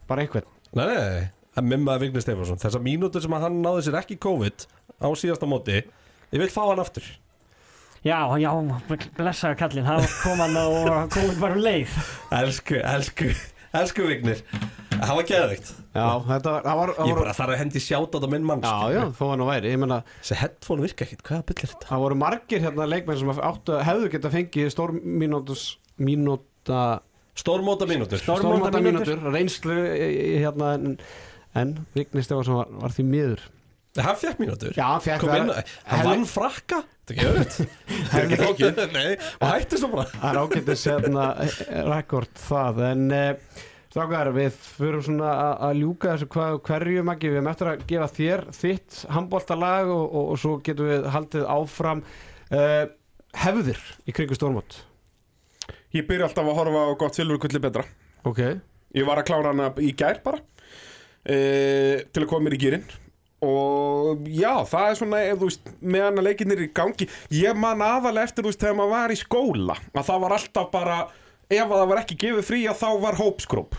[0.08, 0.46] Bara einhvern?
[0.74, 1.26] Nei, nei, nei,
[1.56, 4.66] að mimma Vigni Stefansson Þessar mínútur sem að hann náði sér ekki COVID
[5.00, 5.80] á síðasta móti
[6.34, 7.04] Ég vil fá hann aftur.
[8.04, 8.50] Já, já,
[9.16, 11.92] blessaður kallinn, hann kom hann og komið bara um leið.
[12.36, 13.28] Elsku, elsku,
[13.72, 14.42] elsku Vignir.
[14.94, 15.70] Það var geðveikt.
[15.94, 18.44] Já, þetta var, það var, það Ég voru, bara þarf að hendi sjáta á minn
[18.50, 18.90] mann Já, sko.
[18.92, 19.72] já, þó hann nú væri.
[19.72, 21.88] Ég meina, Þessi headphone virka ekkert, hvaða byll er þetta?
[21.92, 25.64] það voru margir hérna leikmenn sem áttu, hefðu geta fengið stórmínútus
[26.02, 26.82] mínúta
[27.34, 29.18] Stórmóta mínútur Stór- stórmóta mínútur.
[29.34, 29.74] reynslu
[30.38, 30.96] hérna en,
[31.58, 33.42] en Vigni Stefansson var, var því miður.
[33.98, 34.72] Hann fekk mínútur?
[34.74, 36.80] Já, hann fekk það- hann vann frakka?
[37.10, 39.10] Er Það er ekki Nei,
[39.40, 40.06] og hætti svo bara.
[40.14, 41.26] Það er ágættis hérna,
[41.90, 43.60] rekord það en eh,
[43.92, 47.84] strákar við fyrir svona að- að ljúka þessu hvað, hverju maggi við erum eftir að
[47.92, 52.02] gefa þér þitt handbóltalag og, og, og svo getum við haldið áfram
[52.54, 52.84] uh,
[53.44, 54.80] hefðir í kringu stórmót
[55.94, 57.84] Ég byrja alltaf að horfa á gott silfurkulli betra.
[58.26, 58.40] Ok.
[58.94, 60.38] Ég var að klára hana í gær bara
[61.26, 62.84] e, Til að koma mér í gýrin
[63.44, 68.28] Og já, það er svona ef veist, meðan að leikinnir í gangi Ég man aðalega
[68.30, 70.98] eftir, þú veist, þegar maður var í skóla Að það var alltaf bara
[71.52, 73.74] Ef að það var ekki gefið frí að þá var hópskróp.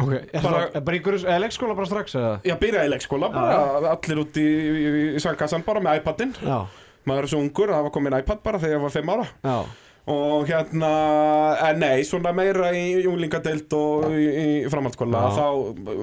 [0.00, 2.30] Ok, er Bara- bara, bara ykkur, leikskóla bara strax eða?
[2.48, 6.32] Ég byrjaði leikskóla, bara allir út í, í, í sangkassan bara með iPadin.
[6.40, 6.62] Já,
[7.04, 9.26] Maður er svo ungur, það var komin iPad bara þegar ég var 5 ára.
[9.44, 9.56] Já,
[10.10, 10.88] Og hérna,
[11.68, 15.20] en nei, svona meira í júlingadeild og í, í framhaldsskóla.
[15.36, 15.44] Þá,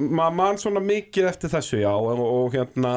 [0.07, 2.93] maður man svona mikið eftir þessu, já Og, og hérna,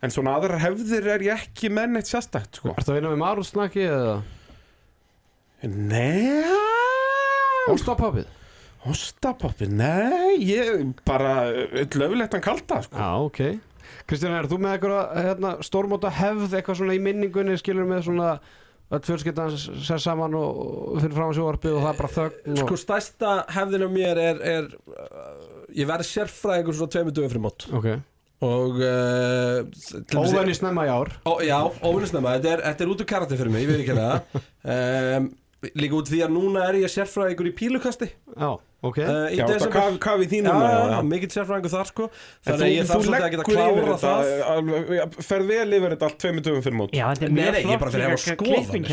[0.00, 3.22] en svona aðrar hefðir er ég ekki með neitt sérstætt, sko Ertu að vinna með
[3.26, 4.16] Marúsnaki eða?
[5.68, 6.46] Nei,
[7.68, 8.28] Óstapapið?
[8.88, 13.40] Ostapoppi, nei, ég bara, löfilegt hann kalda, sko Já, ok
[14.08, 18.30] Kristján, er þú með eitthvað hérna, stórmóta hefð, eitthvað svona í minningunni skilur með svona
[18.88, 22.60] að fjölskyldan sér saman og, fyrir fram á sjóarpið og það er bara þögn og...
[22.62, 25.34] Sko stærsta hefðin á mér er, er uh,
[25.76, 27.66] Ég verði sérfræðingur svona tveimur dögum fyrir mót.
[27.76, 27.90] Ok,
[28.38, 29.66] Og uh,
[30.14, 31.10] óvenni snemma í ár.
[31.26, 33.98] Ó, Já, óvinnisnæma, þetta er, þetta er út úr karakter fyrir mig, ég veit ekki
[33.98, 34.16] það.
[34.68, 35.28] Um,
[35.78, 38.06] Líka út því að núna er ég sérfræðingur í pílukasti.
[38.38, 38.50] Já,
[38.82, 38.98] ok.
[39.02, 40.98] Uh, Já, það kaf, kaf í þínum já.
[41.08, 42.04] mikill sérfræðingur þar sko.
[42.46, 46.08] Þannig að ég þarf svolítið að geta klára það alveg, ja, Ferð vel yfir þetta
[46.08, 46.94] allt tveimur dögum fyrir mót.
[46.94, 48.44] Já, þetta er mjög flott skoðanir.
[48.44, 48.86] klipping.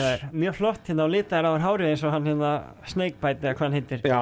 [0.46, 2.52] Mjög flott hérna á litaðar áður hárið eins og hann hérna
[2.90, 4.00] Snakebite eða hvað hann heitir.
[4.10, 4.22] Já,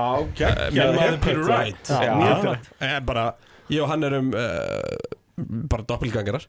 [0.52, 2.72] er- flott.
[2.84, 3.26] Eh, bara,
[3.72, 4.42] Ég og hann erum uh,
[5.36, 6.44] bara doppelgangarar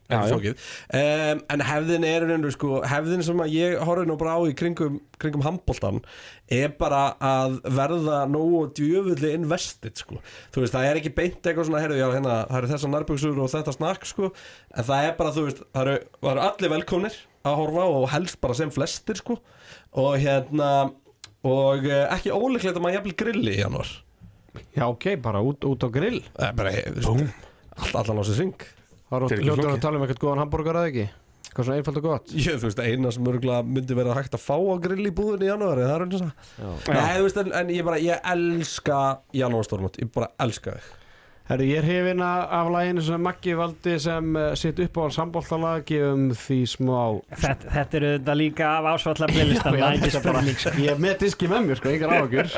[0.92, 4.98] um, En hefðin er reynur, sko, hefðin sem ég horfði nú bara á í kringum,
[5.20, 6.02] kringum handbóltan
[6.52, 10.18] er bara að verða nógu djöfulli invested sko.
[10.52, 13.40] Þú veist, það er ekki beint eitthvað svona heyrðu, já, hérna, það eru þessar nærbjöksur
[13.40, 14.32] og þetta snakk sko.
[14.74, 18.06] en það er bara, þú veist, það eru, það eru allir velkomnir að horfa og
[18.12, 19.38] helst bara sem flestir sko.
[20.04, 20.70] og hérna
[21.44, 23.90] og uh, ekki ólíklegt að maður jafnvel grilli í janúar
[24.74, 26.46] Já, ok, bara út, út á grill Það
[27.74, 28.54] bara, þú veist, allt, allan á sér syng
[29.10, 29.68] flókið.
[29.74, 31.06] að tala um eitthvað góðan hambúrgar eða ekki?
[31.54, 32.32] Hvað svona einfalt og gott?
[32.34, 35.46] Ég, þú veist, eina sem örgulega myndi vera hægt að fá á grill í búðinni
[35.46, 38.26] í janúari, það er eins og það Nei, þú veist, en, en ég bara, ég
[38.34, 38.98] elska
[39.38, 40.88] janúarstórmót, ég bara elska þig.
[41.44, 45.82] Herri, ég er hefina af læginu sem Maggi valdi sem uh, sitt upp á sambóltalag
[45.90, 46.96] gefum því smá
[47.36, 50.62] Þetta, þetta eru þetta líka af ásvallar playlistan Já, já, Það ekki þetta bara- spurning
[50.62, 50.72] sko.
[50.80, 52.54] Ég er með diski með mér, sko, engar áhugjur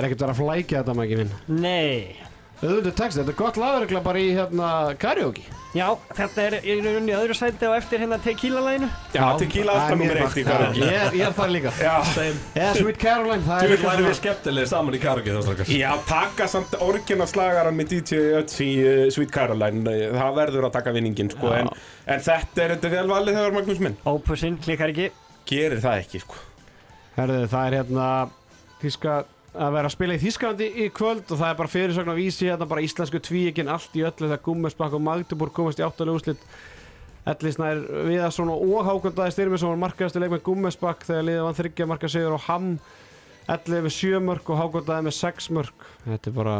[0.00, 1.32] Það er ekkert verið að flækja þetta, Maggi minn.
[1.60, 2.26] Nei.
[2.60, 4.68] Auðvitað text, þetta er gott lagurikla bara í hérna
[5.00, 5.42] karaoke.
[5.76, 5.84] Já,
[6.16, 10.36] þetta er í rauninni öðru sæti og eftir hérna tequila-læginu Já, tequila alltaf nummer eitt
[10.40, 10.80] í karaoke.
[10.80, 11.72] Ég er- ég er það líka.
[11.80, 11.92] Já,
[12.56, 15.40] Eða Sweet Caroline, það Þú er vil líka væri við skemmtilegir saman í karaoke þá
[15.46, 19.84] strakkar Já, taka samt orginalslagaran með DJ Ötzi í uh, Sweet Caroline.
[20.16, 21.68] Það verður að taka vinningin sko, en,
[22.08, 23.96] en þetta er þetta er vel valið þegar Magnús minn.
[24.04, 25.10] Opusinn klikkar ekki.
[25.48, 26.34] Gerir það ekki sko.
[27.16, 28.08] Herðu, það er hérna
[28.80, 29.20] Þíska
[29.50, 32.46] að vera að spila í Þísklandi í kvöld og það er bara fyrirsögn að vísi
[32.46, 36.44] hérna bara íslensku tvíegin allt í öllu þegar Gummesbakk og Magdeburg komast í áttalega úslit
[37.30, 42.10] Ellisnær Viðarsson og Hákondaði Styrmisson var markaðasti leik með Gummesbakk þegar liðið vann þryggja marka
[42.14, 42.68] sigur og Ham
[43.50, 46.54] Ellið með sjö mörg og Hákondaði með sex mörg þetta er bara,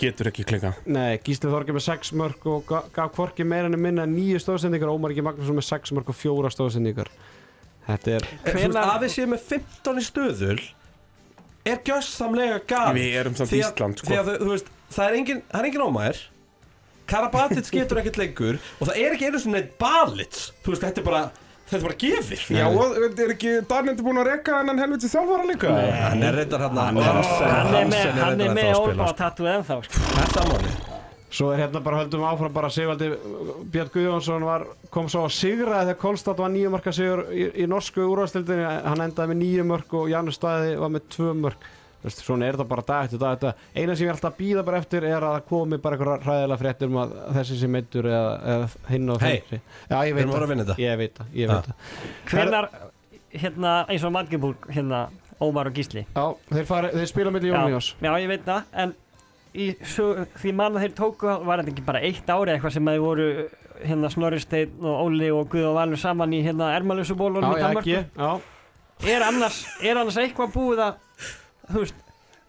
[0.00, 3.76] Getur ekki klinga nei, Gísli Þorgi með sex mörg og ga- gaf hvorki meira en
[3.82, 7.10] minna en nýju stóðsendingar og Ómar Ingi Magnússon með sex mörg og fjóra stóðsendingar
[7.90, 10.58] þetta er veist, að við séum með 15 í stöðul
[11.64, 14.12] er gjössamlega gal Við erum samt Ísland sko.
[14.14, 16.22] að þú- veist, það er engin, það er engin ómæður
[17.10, 21.02] Karabatic getur ekkert lengur og það er ekki einu sinni neitt balits Þú veist, þetta
[21.02, 21.22] er bara,
[21.68, 25.48] þetta er bara gefir Já, og er ekki Darnendi búin að rekka hennan helviti þjálfara
[25.50, 25.74] líka?
[26.04, 29.80] Hann er reyndar hann Hann er- Hann er með, hann er með Olma tattoo ennþá
[29.88, 30.04] sko.
[30.08, 30.74] Það er samanli
[31.34, 33.08] Svo er hérna bara höldum áfram bara Sigvaldi
[33.74, 37.66] Björn Guðjónsson var, kom svo að sigraði þegar Kolstad var nýju marka sigur í, í
[37.70, 41.08] norsku úrvastildinni hann endaði með nýju mörg og Janus Staði var með
[42.04, 43.38] Veist, svona er þetta bara dag eftir dag.
[43.38, 46.26] Eftir eina sem ég alltaf að býða bara eftir er að það komi bara eitthvað
[46.28, 49.60] ræðilega fréttir um að þessi sem meittur eða, eða hinn og þessi.
[49.88, 50.76] Já, ég veit að þetta.
[50.84, 51.54] Ég veit það, ég Ja.
[51.54, 52.02] veit það.
[52.34, 52.68] Hvenar,
[53.44, 55.00] hérna, eins og Magdeburg, hérna,
[55.40, 56.04] Ómar og Gísli?
[56.12, 58.94] Já, þeir, fari, þeir spila milli Já, Jóníós já, ég veit það, en
[59.54, 60.08] í, svo,
[60.40, 63.04] því mann að þeir tóku, var þetta ekki bara eitt ári eitthvað sem að þeir
[63.04, 63.28] voru
[63.84, 67.98] hérna Snorri Steinn og Óli og Guð og Valur saman í hérna Ermalösubólunum í Danmarku
[69.10, 70.98] er annars, er annars eitthvað búið að
[71.72, 72.03] þú veist,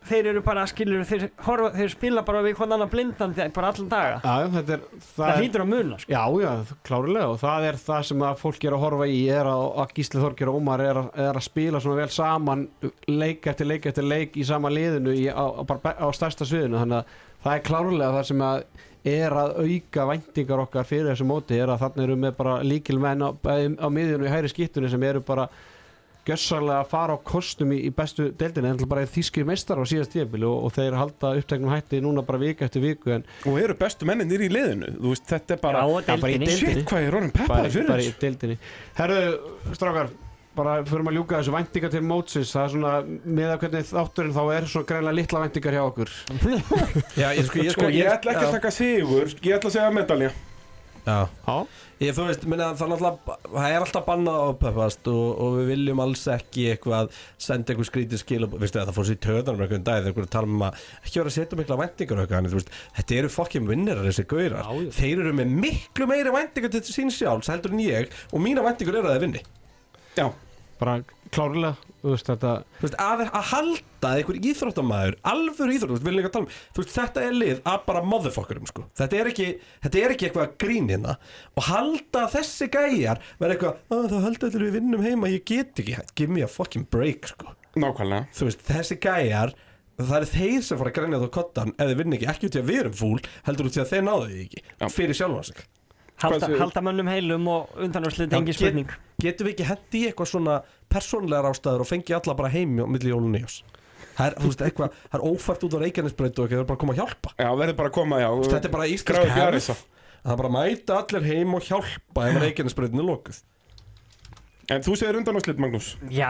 [0.06, 3.90] þeir eru bara skilur, þeir, horfa, þeir spila bara við hvern annan blindandi bara allan
[3.92, 4.54] daga Já, er
[5.02, 6.12] það, er- hlýtur að muna sko.
[6.14, 9.50] Já, já, klárlega og það er það sem að fólk er að horfa í er
[9.52, 12.66] að, að Gísli Þorgir og Ómar er að, er að spila svona vel saman
[13.10, 16.82] leik eftir leik eftir leik í sama liðinu í, á, á, bara á stærsta sviðinu
[16.84, 18.66] þannig að það er klárlega það sem að
[19.06, 22.98] er að auka væntingar okkar fyrir þessu móti er að þarna eru með bara líkil
[23.02, 25.46] menn á, á miðjunu í hæri skýttunni sem eru bara
[26.26, 30.14] gjössalega að fara á kostum í, í bestu deildinni en bara þýskir meistar á síðast
[30.16, 33.76] tíðabili og, og þeir halda uppteknum hætti núna bara vika eftir viku en Og eru
[33.80, 34.94] bestu menninir í liðinu?
[34.98, 36.46] Þú veist, þetta er bara Já, bara í deildinni.
[36.50, 36.76] deildinni.
[36.82, 38.22] Shit, hvað er orðin bara, peppari fyrir bara í þessu?
[38.26, 38.58] deildinni.
[38.98, 39.22] Herðu,
[39.78, 40.10] strákar
[40.56, 42.52] bara fyrir að ljúka þessu væntingar til mótsins.
[42.56, 42.92] Það er svona,
[43.38, 46.14] með að hvernig þátturinn þá er svona greinlega litla væntingar hjá okkur.
[47.22, 49.92] Já, ég sko, ég Sko, ég ætla ekki að taka sigur Ég ætla að segja
[49.96, 50.32] medalja
[51.06, 51.56] Já, Já,
[52.02, 53.02] Ég, veist, minna, það, er
[53.46, 57.88] það er alltaf bannað að ápeppast og, og við viljum alls ekki eitthvað senda eitthvað
[57.88, 60.66] skrítið skil og veistu, það fór sér í töðanum einhvern dag þegar einhverju tala um
[60.68, 61.78] að ekki vera að setja mikla
[62.58, 64.28] veist, þetta eru fokkin vinnerar þessi
[64.60, 64.90] já.
[64.98, 69.00] þeir eru með miklu meiri væntingar til sín sjálfs heldur en ég og mína væntingar
[69.00, 69.46] eru að þeir vinni.
[70.20, 70.28] Já,
[70.80, 70.96] bara
[71.34, 76.06] klárlega þú veist þetta Þú veist, að, að halda einhver íþróttamæður alvör íþrótt, þú veist,
[76.06, 78.86] vil líka tala um þetta er lið að bara motherfuckerum sko.
[79.00, 79.48] þetta, er ekki,
[79.86, 81.18] þetta er ekki eitthvað grín hérna
[81.56, 85.84] og halda þessi gæjar verða eitthvað, að það halda allir við vinnum heima ég get
[85.84, 87.56] ekki, give me a fucking break sko.
[88.52, 89.56] veist, þessi gæjar
[89.96, 92.58] það eru þeir sem fara að grænja þá kottan ef þeir vinna ekki, ekki út
[92.58, 94.88] í að við erum fúl heldur út í að þeir náðu því ekki, Já.
[94.92, 95.62] fyrir sjálfa sig
[96.24, 98.90] halda, halda mönnum heilum og undanúrslit Já, engin get- spurning.
[99.22, 100.60] getum við ekki hendi í eitthvað svona
[100.92, 103.64] persónlegar ástæður og fengi alla bara heim á milli jólun nýjós
[104.16, 106.78] það er, þú veist, eitthvað, það er ófært út á Reykjanesbreytu og það er bara
[106.78, 107.32] að koma að hjálpa.
[107.36, 108.30] Já, verður bara að koma, já.
[108.48, 109.82] Þetta er bara íslensk hefð.
[110.26, 113.42] Það er bara að mæta allir heim og hjálpa ef Reykjanesbreytin er lokuð
[114.74, 115.92] En þú segir undanúrslit, Magnús.
[116.10, 116.30] Já,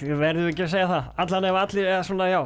[0.00, 1.08] verðum við ekki að segja það.
[1.20, 2.40] Allan ef allir, eða svona, já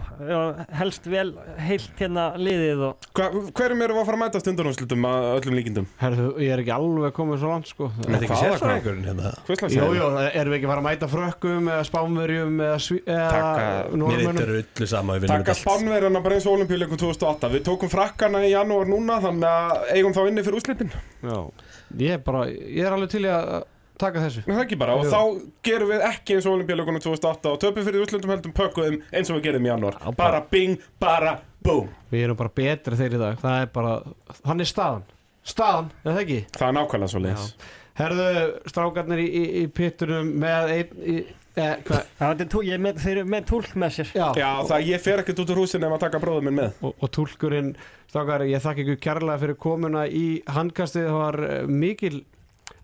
[0.81, 1.29] helst vel
[1.63, 5.87] heilt hérna liðið og Hva, Hverjum við að fara að mætast undanúrslitum að öllum líkindum?
[6.01, 7.91] Herðu, ég er ekki alveg komið svo langt sko.
[8.01, 9.33] Þetta er ekki Hvaða sérfræðingurinn hérna?
[9.47, 10.11] Hvað slags Jú, er jú,
[10.43, 14.91] erum við ekki að fara að mæta frökkum eða spánverjum eða, Taka- Mér eitthvað öllu
[14.91, 15.63] sama við Takka þetta allt.
[15.63, 20.15] spánverjana bara eins og olimpíuleikum 2008 Við tókum frakkana í janúar núna Þannig að eigum
[20.19, 20.91] þá inni fyrir úrslitin.
[21.23, 21.39] Já,
[22.03, 23.67] ég er bara, ég er alveg til í að
[24.01, 24.45] taka þessu.
[24.47, 25.21] Það er ekki bara, og þá
[25.69, 29.39] gerum við ekki eins og olimpíuleikunum 2008 og töpum fyrir úrslitum heldum pökkuðum eins og
[29.39, 29.99] við gerum í janúar.
[29.99, 31.35] Já, bara- Bara bing, bara
[31.65, 31.89] boom.
[32.13, 33.39] Við erum bara betri þeir í dag.
[33.43, 33.95] Það er bara,
[34.45, 35.03] hann er staðan.
[35.49, 36.41] Staðan, er það ekki?
[36.59, 37.53] Það er nákvæmlega svo leiðis
[37.99, 38.25] Herðu,
[38.71, 41.15] strákarnir í, í, í pittunum með einn í,
[41.59, 42.05] eh, hvað?
[42.69, 44.13] já, með, þeir eru með túlk með sér.
[44.15, 46.77] Já, Já, það ég fer ekkert út úr húsin ef að taka bróðum minn með.
[46.87, 47.73] Og, og túlkurinn
[48.07, 52.21] strákar, ég þakka ykkur kærlega fyrir komuna í handkastið, það var eh, mikil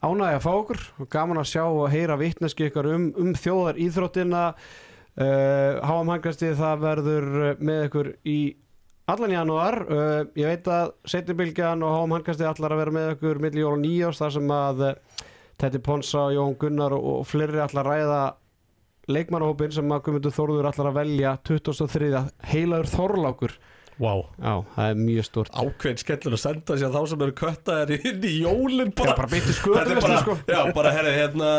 [0.05, 0.83] ánægja að fá okkur.
[1.01, 6.57] Og gaman að sjá og heyra vitneski ykkur um, um þjóðar íþróttina uh, háam handkastið
[6.61, 8.39] það verður eh, með ykkur í
[9.11, 9.81] allan janúar.
[9.89, 13.75] Uh, ég veit að setjubilgjan og háam handkastið allar að vera með ykkur milli jól
[13.77, 15.21] og nýjás þar sem að uh,
[15.61, 18.23] Tetti Ponsa, Jón Gunnar og, og fleiri allar ræða
[19.11, 22.25] leikmannahópin sem að Guðmundur Þórður allar að velja 2003.
[22.51, 23.57] heilaður Þorlákur
[24.01, 24.13] Vá.
[24.43, 28.25] Já, það er mjög stort Ákveðin skellur að senda sér þá sem eru köttaðir inn
[28.27, 30.35] í jólinn er bara beinti Þetta er skötu bara, sko.
[30.51, 31.51] já, bara herri, hérna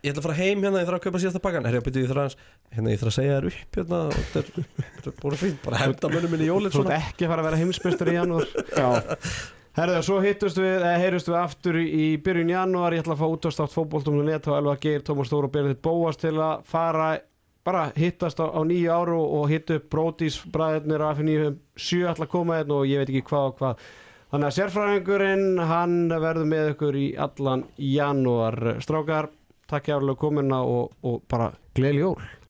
[0.00, 1.66] ég ætla að fara heim hérna, ég þarf að kaupa síðasta pakkan.
[1.68, 2.32] Herra, byrju, ég þarf að,
[2.76, 4.46] hérna, ég þarf að segja þér upp hérna, og þetta er,
[4.94, 5.58] þetta er búin fínt.
[5.66, 7.00] Bara henda mönnum minni í jólinn Þú ert svona.
[7.10, 8.46] ekki að fara að vera heimsbestur í janúar.
[8.70, 8.88] Já,
[9.80, 13.28] Herðu, svo hittust við, eða heyrust við aftur í byrjun janúar, ég ætla að fá
[13.30, 14.48] útastátt fótboltum.net
[17.70, 21.56] og og bara hittast á, á nýju áru og hitta upp Bródís bræðirnir af nýju
[21.76, 23.84] sjö ætla að koma hérna og ég veit ekki hvað og hvað.
[24.30, 28.58] Þannig að sérfræðingurinn hann verður með ykkur í allan janúar.
[28.82, 29.30] Strákar,
[29.70, 32.30] takk jáfnilega komuna og, og bara gleðli jól